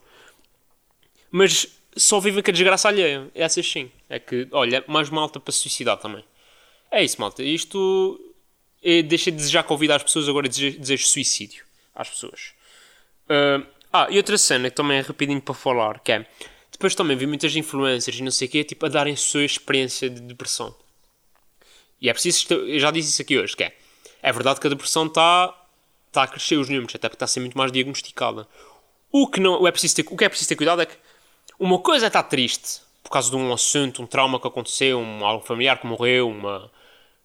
mas 1.30 1.68
só 1.96 2.20
vivem 2.20 2.44
com 2.44 2.50
a 2.50 2.54
desgraça 2.54 2.88
alheia. 2.88 3.30
Essas 3.36 3.70
sim. 3.70 3.92
É 4.10 4.20
que, 4.20 4.48
olha, 4.52 4.84
mais 4.88 5.10
malta 5.10 5.40
para 5.40 5.52
suicidar 5.52 5.98
também. 5.98 6.24
É 6.92 7.04
isso, 7.04 7.20
malta. 7.20 7.44
Isto 7.44 8.20
deixa 9.04 9.32
de 9.32 9.38
desejar 9.38 9.64
Covid 9.64 9.92
às 9.94 10.04
pessoas, 10.04 10.30
agora 10.30 10.48
desejo, 10.48 11.08
suicídio 11.08 11.66
às 11.94 12.10
pessoas. 12.10 12.54
Uh, 13.26 13.66
ah, 13.92 14.08
e 14.10 14.18
outra 14.18 14.38
cena 14.38 14.70
que 14.70 14.76
também 14.76 14.98
é 14.98 15.02
rapidinho 15.02 15.42
para 15.42 15.56
falar, 15.56 16.00
que 16.00 16.12
é, 16.12 16.26
depois 16.72 16.94
também 16.94 17.16
vi 17.16 17.26
muitas 17.26 17.56
influencers 17.56 18.20
e 18.20 18.22
não 18.22 18.32
sei 18.32 18.48
o 18.48 18.52
quê, 18.52 18.64
tipo, 18.64 18.86
a 18.86 18.90
darem 18.90 19.14
a 19.14 19.18
sua 19.18 19.44
experiência 19.44 20.10
de 20.10 20.20
depressão. 20.20 20.76
E 22.02 22.10
é 22.10 22.14
preciso, 22.14 22.54
eu 22.54 22.78
já 22.80 22.92
disse 22.92 23.10
isso 23.10 23.22
aqui 23.22 23.40
hoje, 23.40 23.56
que 23.56 23.64
é, 23.64 23.76
é 24.22 24.32
verdade 24.32 24.60
que 24.60 24.68
a 24.68 24.70
depressão 24.70 25.06
está 25.06 25.54
tá 26.12 26.24
a 26.24 26.28
crescer 26.28 26.58
os 26.58 26.70
números, 26.70 26.94
até 26.94 27.08
porque 27.08 27.16
está 27.16 27.26
a 27.26 27.28
ser 27.28 27.40
muito 27.40 27.58
mais 27.58 27.72
diagnosticada. 27.72 28.48
O 29.12 29.28
que, 29.28 29.40
não, 29.40 29.66
é 29.66 29.72
preciso 29.72 29.96
ter, 29.96 30.06
o 30.10 30.18
que 30.18 30.26
é 30.26 30.30
preciso 30.30 30.50
ter 30.50 30.56
cuidado 30.56 30.82
é 30.82 30.86
que 30.86 30.96
uma 31.58 31.80
coisa 31.80 32.06
é 32.06 32.08
estar 32.08 32.24
triste 32.24 32.82
por 33.02 33.10
causa 33.10 33.30
de 33.30 33.36
um 33.36 33.54
assunto, 33.54 34.02
um 34.02 34.06
trauma 34.06 34.40
que 34.40 34.48
aconteceu, 34.48 35.00
um, 35.00 35.26
algo 35.26 35.46
familiar 35.46 35.80
que 35.80 35.88
morreu, 35.88 36.28
uma... 36.28 36.70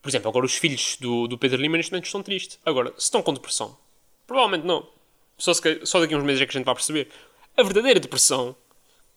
Por 0.03 0.09
exemplo, 0.09 0.29
agora 0.29 0.47
os 0.47 0.55
filhos 0.55 0.97
do, 0.99 1.27
do 1.27 1.37
Pedro 1.37 1.61
Lima 1.61 1.77
neste 1.77 1.93
momento 1.93 2.07
estão 2.07 2.23
tristes. 2.23 2.59
Agora, 2.65 2.93
se 2.97 3.05
estão 3.05 3.23
com 3.23 3.35
depressão, 3.35 3.77
provavelmente 4.27 4.67
não. 4.67 4.89
Só, 5.37 5.53
se, 5.53 5.81
só 5.85 6.01
daqui 6.01 6.15
a 6.15 6.19
uns 6.19 6.25
meses 6.25 6.43
é 6.43 6.47
que 6.47 6.51
a 6.51 6.59
gente 6.59 6.67
vai 6.67 6.75
perceber. 6.75 7.09
A 7.57 7.63
verdadeira 7.63 8.01
depressão 8.01 8.57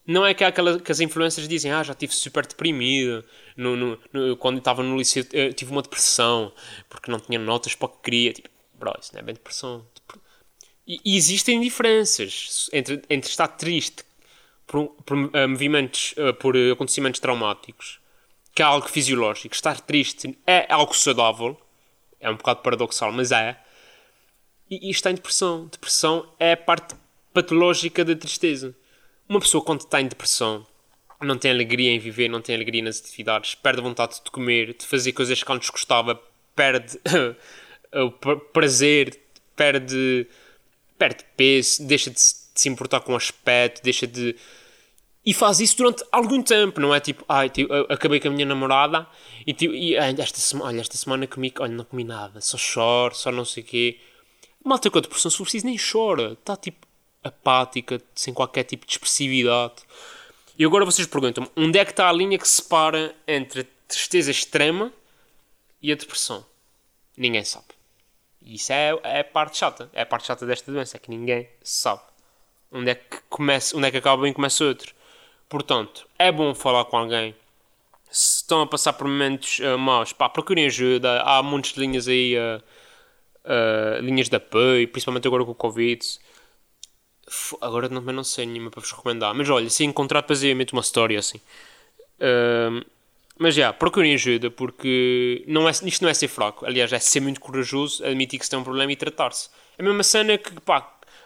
não 0.06 0.24
é 0.26 0.34
que, 0.34 0.44
aquela, 0.44 0.78
que 0.78 0.92
as 0.92 1.00
influências 1.00 1.48
dizem, 1.48 1.72
ah, 1.72 1.82
já 1.82 1.92
estive 1.92 2.12
super 2.12 2.46
deprimido, 2.46 3.24
no, 3.56 3.76
no, 3.76 3.98
no, 4.12 4.36
quando 4.36 4.58
estava 4.58 4.82
no 4.82 4.96
liceu 4.96 5.24
eh, 5.32 5.52
tive 5.52 5.70
uma 5.70 5.80
depressão, 5.80 6.52
porque 6.88 7.10
não 7.10 7.18
tinha 7.18 7.38
notas 7.38 7.74
para 7.74 7.86
o 7.86 7.88
que 7.88 8.02
queria. 8.02 8.32
Tipo, 8.34 8.50
bro, 8.74 8.92
isso 9.00 9.12
não 9.14 9.20
é 9.20 9.22
bem 9.22 9.34
depressão. 9.34 9.86
E, 10.86 11.00
e 11.04 11.16
existem 11.16 11.60
diferenças 11.60 12.68
entre, 12.72 13.02
entre 13.08 13.30
estar 13.30 13.48
triste 13.48 14.04
por, 14.66 14.88
por 15.06 15.16
uh, 15.16 15.48
movimentos, 15.48 16.14
uh, 16.18 16.34
por 16.34 16.54
acontecimentos 16.72 17.20
traumáticos, 17.20 17.98
que 18.54 18.62
é 18.62 18.64
algo 18.64 18.88
fisiológico. 18.88 19.54
Estar 19.54 19.80
triste 19.80 20.38
é 20.46 20.66
algo 20.72 20.94
saudável, 20.94 21.60
é 22.20 22.30
um 22.30 22.36
bocado 22.36 22.60
paradoxal, 22.60 23.10
mas 23.12 23.32
é. 23.32 23.58
E, 24.70 24.88
e 24.88 24.90
está 24.90 25.10
em 25.10 25.14
depressão. 25.14 25.66
Depressão 25.66 26.28
é 26.38 26.52
a 26.52 26.56
parte 26.56 26.94
patológica 27.32 28.04
da 28.04 28.14
tristeza. 28.14 28.74
Uma 29.28 29.40
pessoa, 29.40 29.64
quando 29.64 29.80
está 29.80 30.00
em 30.00 30.06
depressão, 30.06 30.66
não 31.20 31.38
tem 31.38 31.50
alegria 31.50 31.90
em 31.90 31.98
viver, 31.98 32.28
não 32.28 32.40
tem 32.40 32.54
alegria 32.54 32.82
nas 32.82 33.00
atividades, 33.00 33.54
perde 33.54 33.80
a 33.80 33.82
vontade 33.82 34.22
de 34.22 34.30
comer, 34.30 34.74
de 34.74 34.86
fazer 34.86 35.12
coisas 35.12 35.42
que 35.42 35.52
antes 35.52 35.70
gostava, 35.70 36.20
perde 36.54 37.00
o 37.94 38.10
prazer, 38.52 39.18
perde, 39.56 40.26
perde 40.98 41.24
peso, 41.36 41.86
deixa 41.86 42.10
de 42.10 42.20
se 42.20 42.68
importar 42.68 43.00
com 43.00 43.12
o 43.12 43.16
aspecto, 43.16 43.82
deixa 43.82 44.06
de. 44.06 44.36
E 45.26 45.32
faz 45.32 45.58
isso 45.60 45.78
durante 45.78 46.04
algum 46.12 46.42
tempo, 46.42 46.80
não 46.80 46.94
é 46.94 47.00
tipo, 47.00 47.24
ai, 47.26 47.48
tipo, 47.48 47.72
acabei 47.88 48.20
com 48.20 48.28
a 48.28 48.30
minha 48.30 48.44
namorada 48.44 49.06
e, 49.46 49.54
tipo, 49.54 49.72
e 49.74 49.94
esta, 49.94 50.38
semana, 50.38 50.68
olha, 50.68 50.80
esta 50.82 50.96
semana 50.98 51.26
comi, 51.26 51.52
olha, 51.58 51.72
não 51.72 51.84
comi 51.84 52.04
nada, 52.04 52.40
só 52.42 52.58
choro, 52.58 53.14
só 53.14 53.32
não 53.32 53.44
sei 53.44 53.62
o 53.62 53.66
quê. 53.66 54.00
Malta 54.62 54.90
com 54.90 54.98
a 54.98 55.00
depressão, 55.00 55.30
se 55.30 55.42
preciso, 55.42 55.64
nem 55.64 55.78
chora, 55.78 56.32
está 56.32 56.56
tipo 56.56 56.86
apática, 57.22 58.02
sem 58.14 58.34
qualquer 58.34 58.64
tipo 58.64 58.86
de 58.86 58.92
expressividade. 58.92 59.76
E 60.58 60.64
agora 60.64 60.84
vocês 60.84 61.06
perguntam-me, 61.06 61.50
onde 61.56 61.78
é 61.78 61.84
que 61.84 61.90
está 61.90 62.08
a 62.08 62.12
linha 62.12 62.38
que 62.38 62.46
separa 62.46 63.14
entre 63.26 63.62
a 63.62 63.66
tristeza 63.88 64.30
extrema 64.30 64.92
e 65.82 65.90
a 65.90 65.94
depressão? 65.94 66.44
Ninguém 67.16 67.44
sabe. 67.44 67.66
E 68.42 68.56
isso 68.56 68.72
é, 68.72 68.90
é 69.02 69.20
a 69.20 69.24
parte 69.24 69.56
chata. 69.56 69.88
É 69.92 70.02
a 70.02 70.06
parte 70.06 70.26
chata 70.26 70.46
desta 70.46 70.70
doença, 70.70 70.96
é 70.96 71.00
que 71.00 71.10
ninguém 71.10 71.48
sabe. 71.62 72.02
Onde 72.70 72.90
é 72.90 72.94
que, 72.94 73.18
começa, 73.30 73.76
onde 73.76 73.88
é 73.88 73.90
que 73.90 73.96
acaba 73.96 74.22
um 74.22 74.26
e 74.26 74.34
começa 74.34 74.64
outro. 74.64 74.94
Portanto, 75.48 76.06
é 76.18 76.32
bom 76.32 76.54
falar 76.54 76.84
com 76.86 76.96
alguém. 76.96 77.34
Se 78.10 78.36
estão 78.36 78.62
a 78.62 78.66
passar 78.66 78.92
por 78.92 79.06
momentos 79.06 79.58
uh, 79.58 79.78
maus, 79.78 80.12
pá, 80.12 80.28
procurem 80.28 80.66
ajuda. 80.66 81.22
Há 81.22 81.42
muitas 81.42 81.72
linhas 81.72 82.06
aí, 82.08 82.36
uh, 82.36 82.62
uh, 83.44 84.00
linhas 84.00 84.28
de 84.28 84.36
apoio, 84.36 84.86
principalmente 84.88 85.26
agora 85.26 85.44
com 85.44 85.50
o 85.50 85.54
Covid. 85.54 86.00
Agora 87.60 87.88
também 87.88 88.14
não 88.14 88.24
sei 88.24 88.46
nenhuma 88.46 88.70
para 88.70 88.80
vos 88.80 88.92
recomendar. 88.92 89.34
Mas 89.34 89.48
olha, 89.48 89.68
se 89.70 89.84
encontrar, 89.84 90.20
depois 90.20 90.42
eu 90.44 90.54
meto 90.54 90.72
uma 90.72 90.82
história 90.82 91.18
assim. 91.18 91.38
Uh, 92.18 92.84
mas 93.36 93.54
já, 93.54 93.72
procurem 93.72 94.14
ajuda, 94.14 94.50
porque 94.50 95.42
não 95.48 95.68
é, 95.68 95.72
isto 95.72 96.02
não 96.02 96.08
é 96.08 96.14
ser 96.14 96.28
fraco. 96.28 96.64
Aliás, 96.64 96.92
é 96.92 96.98
ser 97.00 97.20
muito 97.20 97.40
corajoso, 97.40 98.04
admitir 98.04 98.38
que 98.38 98.44
se 98.44 98.50
tem 98.50 98.58
um 98.58 98.64
problema 98.64 98.92
e 98.92 98.96
tratar-se. 98.96 99.48
É 99.76 99.82
a 99.82 99.84
mesma 99.84 100.04
cena 100.04 100.38
que, 100.38 100.60
pá, 100.60 100.80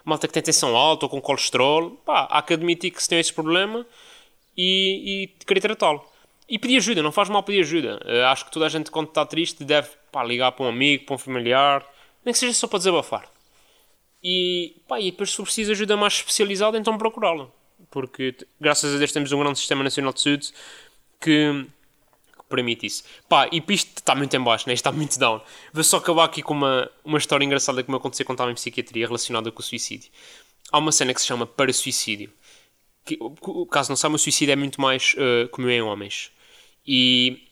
malta 0.08 0.26
que 0.26 0.32
tem 0.32 0.42
tensão 0.42 0.76
alta 0.76 1.06
ou 1.06 1.10
com 1.10 1.20
colesterol, 1.20 1.90
pá, 2.04 2.26
há 2.30 2.42
que 2.42 2.54
admitir 2.54 2.90
que 2.90 3.02
se 3.02 3.08
tem 3.08 3.18
esse 3.18 3.32
problema 3.32 3.86
e, 4.56 5.30
e 5.40 5.44
querer 5.44 5.60
tratá-lo. 5.60 6.04
E 6.48 6.58
pedir 6.58 6.78
ajuda, 6.78 7.02
não 7.02 7.12
faz 7.12 7.28
mal 7.28 7.42
pedir 7.42 7.60
ajuda. 7.60 8.00
Uh, 8.04 8.24
acho 8.26 8.46
que 8.46 8.50
toda 8.50 8.66
a 8.66 8.68
gente, 8.68 8.90
quando 8.90 9.08
está 9.08 9.24
triste, 9.26 9.62
deve 9.62 9.90
pá, 10.10 10.24
ligar 10.24 10.52
para 10.52 10.64
um 10.64 10.68
amigo, 10.68 11.04
para 11.04 11.14
um 11.14 11.18
familiar, 11.18 11.86
nem 12.24 12.32
que 12.32 12.38
seja 12.38 12.54
só 12.54 12.66
para 12.66 12.78
desabafar. 12.78 13.28
E, 14.24 14.76
pá, 14.88 14.98
e 14.98 15.10
depois, 15.10 15.30
se 15.30 15.36
for 15.36 15.44
preciso 15.44 15.72
ajuda 15.72 15.96
mais 15.96 16.14
especializada, 16.14 16.78
então 16.78 16.96
procurá-la. 16.96 17.48
Porque, 17.90 18.34
graças 18.60 18.94
a 18.94 18.98
Deus, 18.98 19.12
temos 19.12 19.30
um 19.30 19.38
grande 19.38 19.58
Sistema 19.58 19.84
Nacional 19.84 20.12
de 20.12 20.20
Saúde 20.20 20.52
que 21.20 21.66
permite 22.48 22.86
isso. 22.86 23.04
Pá, 23.28 23.48
e 23.52 23.62
isto 23.68 23.98
está 23.98 24.14
muito 24.14 24.34
em 24.34 24.40
baixo, 24.40 24.68
né? 24.68 24.74
isto 24.74 24.86
está 24.86 24.92
muito 24.96 25.18
down. 25.18 25.40
Vou 25.72 25.84
só 25.84 25.98
acabar 25.98 26.24
aqui 26.24 26.42
com 26.42 26.54
uma, 26.54 26.90
uma 27.04 27.18
história 27.18 27.44
engraçada 27.44 27.82
que 27.82 27.90
me 27.90 27.96
aconteceu 27.96 28.24
quando 28.24 28.36
estava 28.36 28.50
em 28.50 28.54
psiquiatria 28.54 29.06
relacionada 29.06 29.50
com 29.52 29.60
o 29.60 29.62
suicídio. 29.62 30.10
Há 30.72 30.78
uma 30.78 30.92
cena 30.92 31.14
que 31.14 31.20
se 31.20 31.26
chama 31.26 31.46
para-suicídio. 31.46 32.32
Que, 33.04 33.18
caso 33.70 33.90
não 33.90 33.96
saiba, 33.96 34.16
o 34.16 34.18
suicídio 34.18 34.52
é 34.52 34.56
muito 34.56 34.80
mais 34.80 35.14
uh, 35.14 35.48
comum 35.48 35.68
em 35.70 35.80
homens. 35.80 36.30
E 36.86 37.46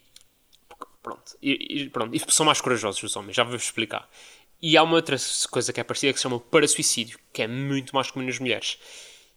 pronto, 1.03 1.37
e, 1.41 1.83
e, 1.83 1.91
pronto, 1.91 2.17
e 2.17 2.33
são 2.33 2.45
mais 2.45 2.61
corajosos 2.61 3.03
os 3.03 3.15
homens, 3.17 3.37
já 3.37 3.45
vou-vos 3.45 3.63
explicar. 3.63 4.09
E 4.61 4.77
há 4.77 4.83
uma 4.83 4.97
outra 4.97 5.17
coisa 5.51 5.73
que 5.73 5.81
é 5.81 5.85
parecida 5.85 6.13
que 6.13 6.19
se 6.19 6.23
chama 6.23 6.41
para-suicídio, 6.41 7.19
que 7.33 7.43
é 7.43 7.47
muito 7.47 7.95
mais 7.95 8.11
comum 8.11 8.27
nas 8.27 8.39
mulheres. 8.39 8.79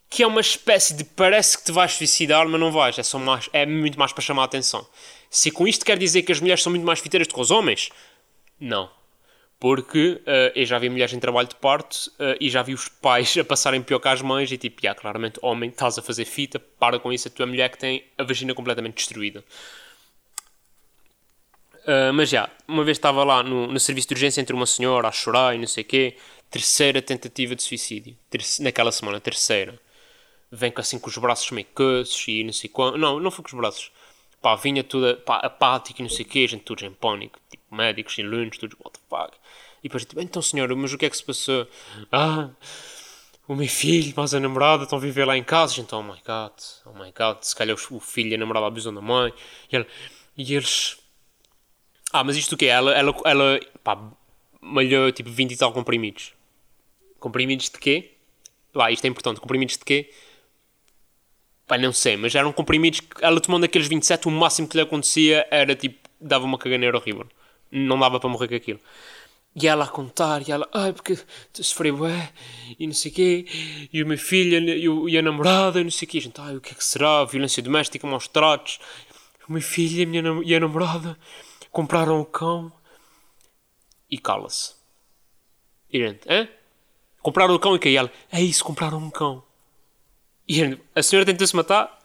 Que 0.10 0.24
é 0.24 0.28
uma 0.28 0.42
espécie 0.42 0.94
de 0.94 1.04
parece 1.04 1.58
que 1.58 1.66
te 1.66 1.72
vais 1.72 1.94
suicidar, 1.94 2.48
mas 2.48 2.60
não 2.60 2.72
vais. 2.72 2.98
É, 2.98 3.04
só 3.04 3.20
mais, 3.20 3.50
é 3.54 3.66
muito 3.66 3.98
mais 4.00 4.12
para 4.12 4.24
chamar 4.24 4.44
a 4.44 4.46
atenção. 4.46 4.88
Se 5.30 5.52
com 5.52 5.68
isto 5.68 5.86
quer 5.86 5.98
dizer 5.98 6.24
que 6.24 6.32
as 6.32 6.40
mulheres 6.40 6.64
são 6.64 6.72
muito 6.72 6.86
mais 6.86 7.00
fiteiras 7.00 7.28
do 7.28 7.34
que 7.34 7.40
os 7.40 7.52
homens, 7.52 7.90
não. 8.60 8.90
Porque 9.60 10.22
uh, 10.22 10.52
eu 10.56 10.66
já 10.66 10.80
vi 10.80 10.90
mulheres 10.90 11.14
em 11.14 11.20
trabalho 11.20 11.48
de 11.48 11.56
parto 11.56 12.10
uh, 12.12 12.36
e 12.40 12.50
já 12.50 12.64
vi 12.64 12.74
os 12.74 12.88
pais 12.88 13.36
a 13.38 13.44
passarem 13.44 13.82
pior 13.82 14.00
que 14.00 14.08
as 14.08 14.22
mães 14.22 14.52
e 14.52 14.58
tipo, 14.58 14.82
yeah, 14.82 15.00
claramente, 15.00 15.38
homem, 15.42 15.70
estás 15.70 15.98
a 15.98 16.02
fazer 16.02 16.26
fita, 16.26 16.58
para 16.60 16.98
com 17.00 17.12
isso, 17.12 17.28
a 17.28 17.32
tua 17.32 17.46
mulher 17.46 17.70
que 17.70 17.78
tem 17.78 18.04
a 18.18 18.24
vagina 18.24 18.54
completamente 18.54 18.96
destruída. 18.96 19.44
Uh, 21.84 22.14
mas 22.14 22.30
já, 22.30 22.50
uma 22.68 22.84
vez 22.84 22.98
estava 22.98 23.24
lá 23.24 23.44
no, 23.44 23.68
no 23.68 23.80
serviço 23.80 24.08
de 24.10 24.14
urgência 24.14 24.42
entre 24.42 24.56
uma 24.56 24.66
senhora 24.66 25.08
a 25.08 25.12
chorar 25.12 25.56
e 25.56 25.58
não 25.58 25.68
sei 25.68 25.84
o 25.84 25.88
quê, 25.88 26.16
terceira 26.50 27.02
tentativa 27.02 27.56
de 27.56 27.64
suicídio, 27.64 28.18
naquela 28.60 28.92
semana, 28.92 29.20
terceira. 29.20 29.80
Vem 30.52 30.74
assim 30.76 31.00
com 31.00 31.10
os 31.10 31.18
braços 31.18 31.52
meio 31.52 31.68
coços 31.74 32.28
e 32.28 32.44
não 32.44 32.54
sei 32.54 32.70
quanto. 32.70 32.98
Não, 32.98 33.20
não 33.20 33.32
foi 33.32 33.44
com 33.44 33.50
os 33.50 33.54
braços. 33.54 33.92
Pá, 34.42 34.56
vinha 34.56 34.84
toda 34.84 35.18
pá, 35.18 35.38
apática 35.38 36.02
e 36.02 36.04
não 36.04 36.10
sei 36.10 36.26
o 36.26 36.28
quê, 36.30 36.48
gente 36.48 36.64
todos 36.64 36.84
em 36.84 36.92
pânico, 36.92 37.40
tipo 37.50 37.76
médicos 37.76 38.18
e 38.18 38.22
alunos, 38.22 38.58
todos 38.58 38.78
what 38.80 38.98
the 38.98 39.06
fuck. 39.10 39.38
E 39.80 39.84
depois, 39.84 40.06
tipo, 40.06 40.22
então 40.22 40.42
senhora, 40.42 40.76
mas 40.76 40.94
o 40.94 40.98
que 40.98 41.06
é 41.06 41.10
que 41.10 41.18
se 41.18 41.24
passou? 41.24 41.68
Ah, 42.12 42.50
o 43.48 43.56
meu 43.56 43.68
filho, 43.68 44.14
mas 44.16 44.34
a 44.34 44.40
namorada 44.40 44.84
estão 44.84 44.98
a 44.98 45.02
viver 45.02 45.26
lá 45.26 45.38
em 45.38 45.44
casa. 45.44 45.74
Gente, 45.74 45.94
oh 45.94 46.02
my 46.02 46.20
god, 46.26 46.54
oh 46.86 46.94
my 46.94 47.12
god, 47.12 47.42
se 47.42 47.56
calhar 47.56 47.76
o 47.92 48.00
filho 48.00 48.30
e 48.30 48.36
a 48.36 48.38
namorada 48.38 48.68
abusam 48.68 48.94
da 48.94 49.02
mãe. 49.02 49.34
E, 49.72 49.76
ela, 49.76 49.88
e 50.38 50.54
eles 50.54 50.98
ah, 52.12 52.24
mas 52.24 52.36
isto 52.38 52.54
o 52.54 52.58
quê? 52.58 52.66
Ela, 52.66 52.92
ela, 52.92 53.14
ela 53.24 53.60
pá, 53.84 54.12
malhou 54.60 55.12
tipo 55.12 55.30
20 55.30 55.52
e 55.52 55.58
tal 55.58 55.72
comprimidos. 55.72 56.34
Comprimidos 57.20 57.70
de 57.70 57.78
quê? 57.78 58.16
Lá, 58.74 58.90
isto 58.92 59.06
é 59.06 59.08
importante. 59.08 59.40
Comprimidos 59.40 59.78
de 59.78 59.86
quê? 59.86 60.12
Pá, 61.70 61.78
não 61.78 61.94
sei, 61.94 62.18
mas 62.18 62.34
eram 62.34 62.52
comprimidos 62.52 63.00
que 63.00 63.24
ela 63.24 63.40
tomando 63.40 63.64
aqueles 63.64 63.88
27, 63.88 64.28
o 64.28 64.32
máximo 64.32 64.68
que 64.68 64.76
lhe 64.76 64.82
acontecia 64.82 65.48
era 65.52 65.76
tipo, 65.76 66.10
dava 66.20 66.44
uma 66.44 66.58
caganeira 66.58 66.98
horrível. 66.98 67.28
Não 67.72 68.00
dava 68.00 68.20
para 68.20 68.28
morrer 68.28 68.48
com 68.48 68.56
aquilo. 68.56 68.80
E 69.56 69.68
ela 69.68 69.86
a 69.86 69.88
contar, 69.88 70.48
e 70.48 70.52
ela, 70.52 70.68
ai, 70.74 70.92
porque 70.94 71.16
sofri 71.54 71.92
bué, 71.92 72.34
e 72.80 72.88
não 72.88 72.94
sei 72.96 73.12
o 73.12 73.14
quê, 73.14 73.46
e 73.94 74.02
a 74.02 74.04
minha 74.04 74.18
filha, 74.18 74.58
e, 74.58 74.84
e 75.12 75.16
a 75.16 75.22
namorada, 75.22 75.80
e 75.80 75.84
não 75.84 75.92
sei 75.92 76.08
o 76.08 76.10
quê. 76.10 76.20
Gente, 76.20 76.42
ai, 76.42 76.56
o 76.56 76.62
que 76.62 76.72
é 76.72 76.74
que 76.74 76.84
será? 76.84 77.24
Violência 77.26 77.62
doméstica, 77.62 78.08
maus 78.08 78.28
tratos. 78.28 78.80
A 79.48 79.52
minha 79.52 79.62
filha 79.62 80.00
e 80.00 80.04
a, 80.04 80.08
minha, 80.08 80.42
e 80.44 80.56
a 80.56 80.60
namorada 80.60 81.20
compraram 81.70 82.20
o 82.20 82.26
cão 82.26 82.72
e 84.10 84.18
cala-se. 84.18 84.74
E 85.94 86.00
gente, 86.00 86.28
hã? 86.28 86.50
Compraram 87.22 87.54
o 87.54 87.60
cão 87.60 87.76
e 87.76 87.80
caiu 87.80 88.00
ela, 88.00 88.12
é 88.32 88.42
isso, 88.42 88.64
compraram 88.64 88.98
um 88.98 89.12
cão. 89.12 89.44
E 90.50 90.62
a, 90.62 90.66
gente, 90.66 90.82
a 90.96 91.04
senhora 91.04 91.26
tentou-se 91.26 91.56
matar 91.56 92.00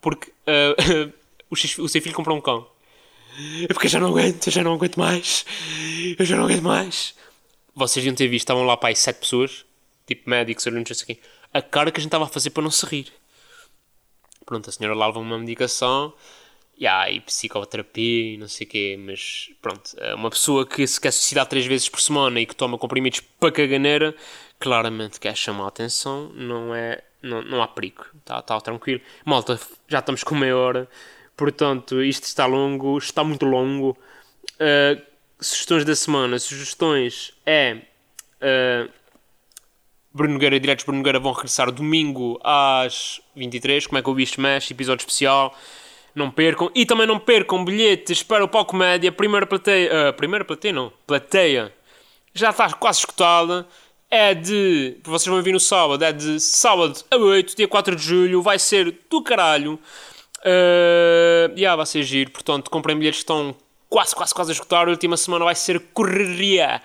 porque 0.00 0.30
uh, 0.30 1.12
o, 1.50 1.54
o 1.54 1.88
seu 1.88 2.02
filho 2.02 2.14
comprou 2.14 2.36
um 2.36 2.40
cão. 2.40 2.66
É 3.62 3.72
porque 3.72 3.86
eu 3.86 3.90
já 3.90 4.00
não 4.00 4.08
aguento, 4.08 4.46
eu 4.46 4.52
já 4.52 4.64
não 4.64 4.72
aguento 4.72 4.96
mais. 4.96 5.44
Eu 6.18 6.24
já 6.24 6.36
não 6.36 6.44
aguento 6.44 6.62
mais. 6.62 7.14
Vocês 7.74 8.04
iam 8.04 8.14
ter 8.14 8.26
visto, 8.26 8.44
estavam 8.44 8.64
lá 8.64 8.76
para 8.76 8.88
aí 8.88 8.96
sete 8.96 9.20
pessoas, 9.20 9.64
tipo 10.06 10.28
médicos, 10.28 10.64
não 10.66 10.84
sei 10.84 10.96
aqui. 11.14 11.20
A 11.52 11.62
cara 11.62 11.92
que 11.92 11.98
a 11.98 12.02
gente 12.02 12.08
estava 12.08 12.24
a 12.24 12.28
fazer 12.28 12.50
para 12.50 12.62
não 12.62 12.70
se 12.70 12.84
rir. 12.86 13.12
Pronto, 14.46 14.68
a 14.68 14.72
senhora 14.72 14.96
lá 14.96 15.06
leva 15.06 15.18
uma 15.20 15.38
medicação 15.38 16.12
e 16.80 17.20
psicoterapia 17.20 18.34
e 18.34 18.36
não 18.38 18.48
sei 18.48 18.66
o 18.66 18.70
quê, 18.70 18.96
mas 18.98 19.50
pronto, 19.60 19.90
é 19.98 20.14
uma 20.14 20.30
pessoa 20.30 20.66
que 20.66 20.86
se 20.86 20.98
quer 20.98 21.10
suicidar 21.10 21.46
três 21.46 21.66
vezes 21.66 21.88
por 21.90 22.00
semana 22.00 22.40
e 22.40 22.46
que 22.46 22.56
toma 22.56 22.78
comprimidos 22.78 23.20
para 23.20 23.52
caganeira, 23.52 24.14
claramente 24.58 25.20
quer 25.20 25.36
chamar 25.36 25.64
a 25.64 25.68
atenção, 25.68 26.30
não 26.30 26.74
é, 26.74 27.02
não, 27.22 27.42
não 27.42 27.62
há 27.62 27.68
perigo, 27.68 28.04
está 28.18 28.40
tá 28.42 28.60
tranquilo. 28.60 29.00
Malta, 29.24 29.58
já 29.88 29.98
estamos 29.98 30.24
com 30.24 30.34
meia 30.34 30.56
hora, 30.56 30.88
portanto, 31.36 32.02
isto 32.02 32.24
está 32.24 32.46
longo, 32.46 32.98
está 32.98 33.24
muito 33.24 33.46
longo. 33.46 33.96
Uh, 34.54 35.00
sugestões 35.38 35.84
da 35.84 35.94
semana, 35.94 36.38
sugestões 36.38 37.32
é... 37.46 37.78
Uh, 38.40 38.90
Bruno 40.12 40.34
Nogueira 40.34 40.56
e 40.56 40.60
Diretos 40.60 40.84
Bruno 40.84 40.98
Nogueira 40.98 41.20
vão 41.20 41.32
regressar 41.32 41.70
domingo 41.70 42.40
às 42.42 43.20
23, 43.36 43.86
como 43.86 43.98
é 43.98 44.02
que 44.02 44.08
eu 44.08 44.14
vi 44.14 44.24
Smash, 44.24 44.72
episódio 44.72 45.02
especial 45.02 45.54
não 46.14 46.30
percam. 46.30 46.70
E 46.74 46.84
também 46.84 47.06
não 47.06 47.18
percam 47.18 47.64
bilhetes 47.64 48.22
para 48.22 48.44
o 48.44 48.48
Palco 48.48 48.76
Média, 48.76 49.10
primeira 49.12 49.46
plateia. 49.46 50.10
Uh, 50.10 50.12
primeira 50.12 50.44
plateia 50.44 50.72
não, 50.72 50.92
plateia. 51.06 51.72
Já 52.34 52.50
está 52.50 52.72
quase 52.72 53.00
escutada. 53.00 53.66
É 54.10 54.34
de. 54.34 54.96
Vocês 55.04 55.26
vão 55.26 55.40
vir 55.40 55.52
no 55.52 55.60
sábado. 55.60 56.04
É 56.04 56.12
de 56.12 56.40
sábado 56.40 57.04
a 57.10 57.16
8, 57.16 57.56
dia 57.56 57.68
4 57.68 57.94
de 57.94 58.02
julho. 58.02 58.42
Vai 58.42 58.58
ser 58.58 58.98
do 59.08 59.22
caralho. 59.22 59.78
Uh, 60.40 61.52
yeah, 61.56 61.76
vai 61.76 61.86
ser 61.86 62.02
giro. 62.02 62.30
Portanto, 62.30 62.70
comprem 62.70 62.98
bilhetes 62.98 63.20
que 63.20 63.22
estão 63.22 63.54
quase, 63.88 64.14
quase, 64.14 64.34
quase 64.34 64.50
a 64.50 64.54
escutar. 64.54 64.88
A 64.88 64.90
última 64.90 65.16
semana 65.16 65.44
vai 65.44 65.54
ser 65.54 65.78
correria. 65.94 66.82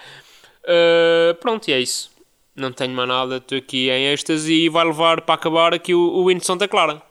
Uh, 0.63 1.33
pronto, 1.35 1.67
e 1.67 1.73
é 1.73 1.79
isso. 1.79 2.11
Não 2.55 2.71
tenho 2.71 2.93
mais 2.93 3.09
nada. 3.09 3.37
Estou 3.37 3.57
aqui 3.57 3.89
em 3.89 4.05
êxtase 4.13 4.53
e 4.53 4.69
vai 4.69 4.85
levar 4.85 5.21
para 5.21 5.33
acabar 5.35 5.73
aqui 5.73 5.95
o, 5.95 6.23
o 6.23 6.33
de 6.33 6.45
Santa 6.45 6.67
Clara. 6.67 7.01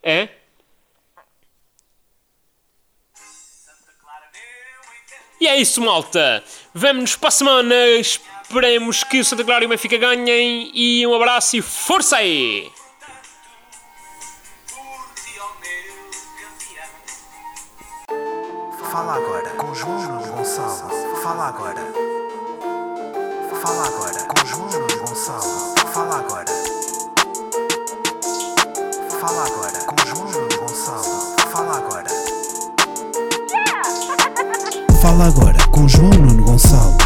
É? 0.00 0.28
E 5.40 5.46
é 5.46 5.56
isso, 5.56 5.80
malta. 5.82 6.42
Vemo-nos 6.72 7.16
para 7.16 7.28
a 7.28 7.32
semana. 7.32 7.74
Esperemos 8.48 9.02
que 9.02 9.18
o 9.18 9.24
Santa 9.24 9.42
Clara 9.42 9.64
e 9.64 9.66
o 9.66 9.68
Benfica 9.68 9.98
ganhem. 9.98 10.70
E 10.72 11.04
um 11.04 11.12
abraço 11.12 11.56
e 11.56 11.62
força 11.62 12.18
aí! 12.18 12.70
Fala 18.92 19.16
agora 19.16 19.50
com 19.50 19.74
João 19.74 20.00
Nuno 20.00 20.32
Gonçalo. 20.32 20.90
Fala 21.22 21.48
agora. 21.48 21.92
Fala 23.60 23.86
agora 23.88 24.24
com 24.24 24.46
João 24.46 24.68
Nuno 24.68 25.06
Gonçalo. 25.06 25.74
Fala 25.92 26.18
agora. 26.18 26.52
Fala 29.20 29.44
agora 29.44 29.80
com 29.86 30.06
João 30.06 30.30
Nuno 30.30 30.56
Gonçalo. 30.56 31.36
Fala 31.50 31.76
agora. 31.78 32.10
Fala 35.02 35.26
agora 35.26 35.58
com 35.72 35.88
João 35.88 36.10
Nuno 36.10 36.44
Gonçalo. 36.44 37.05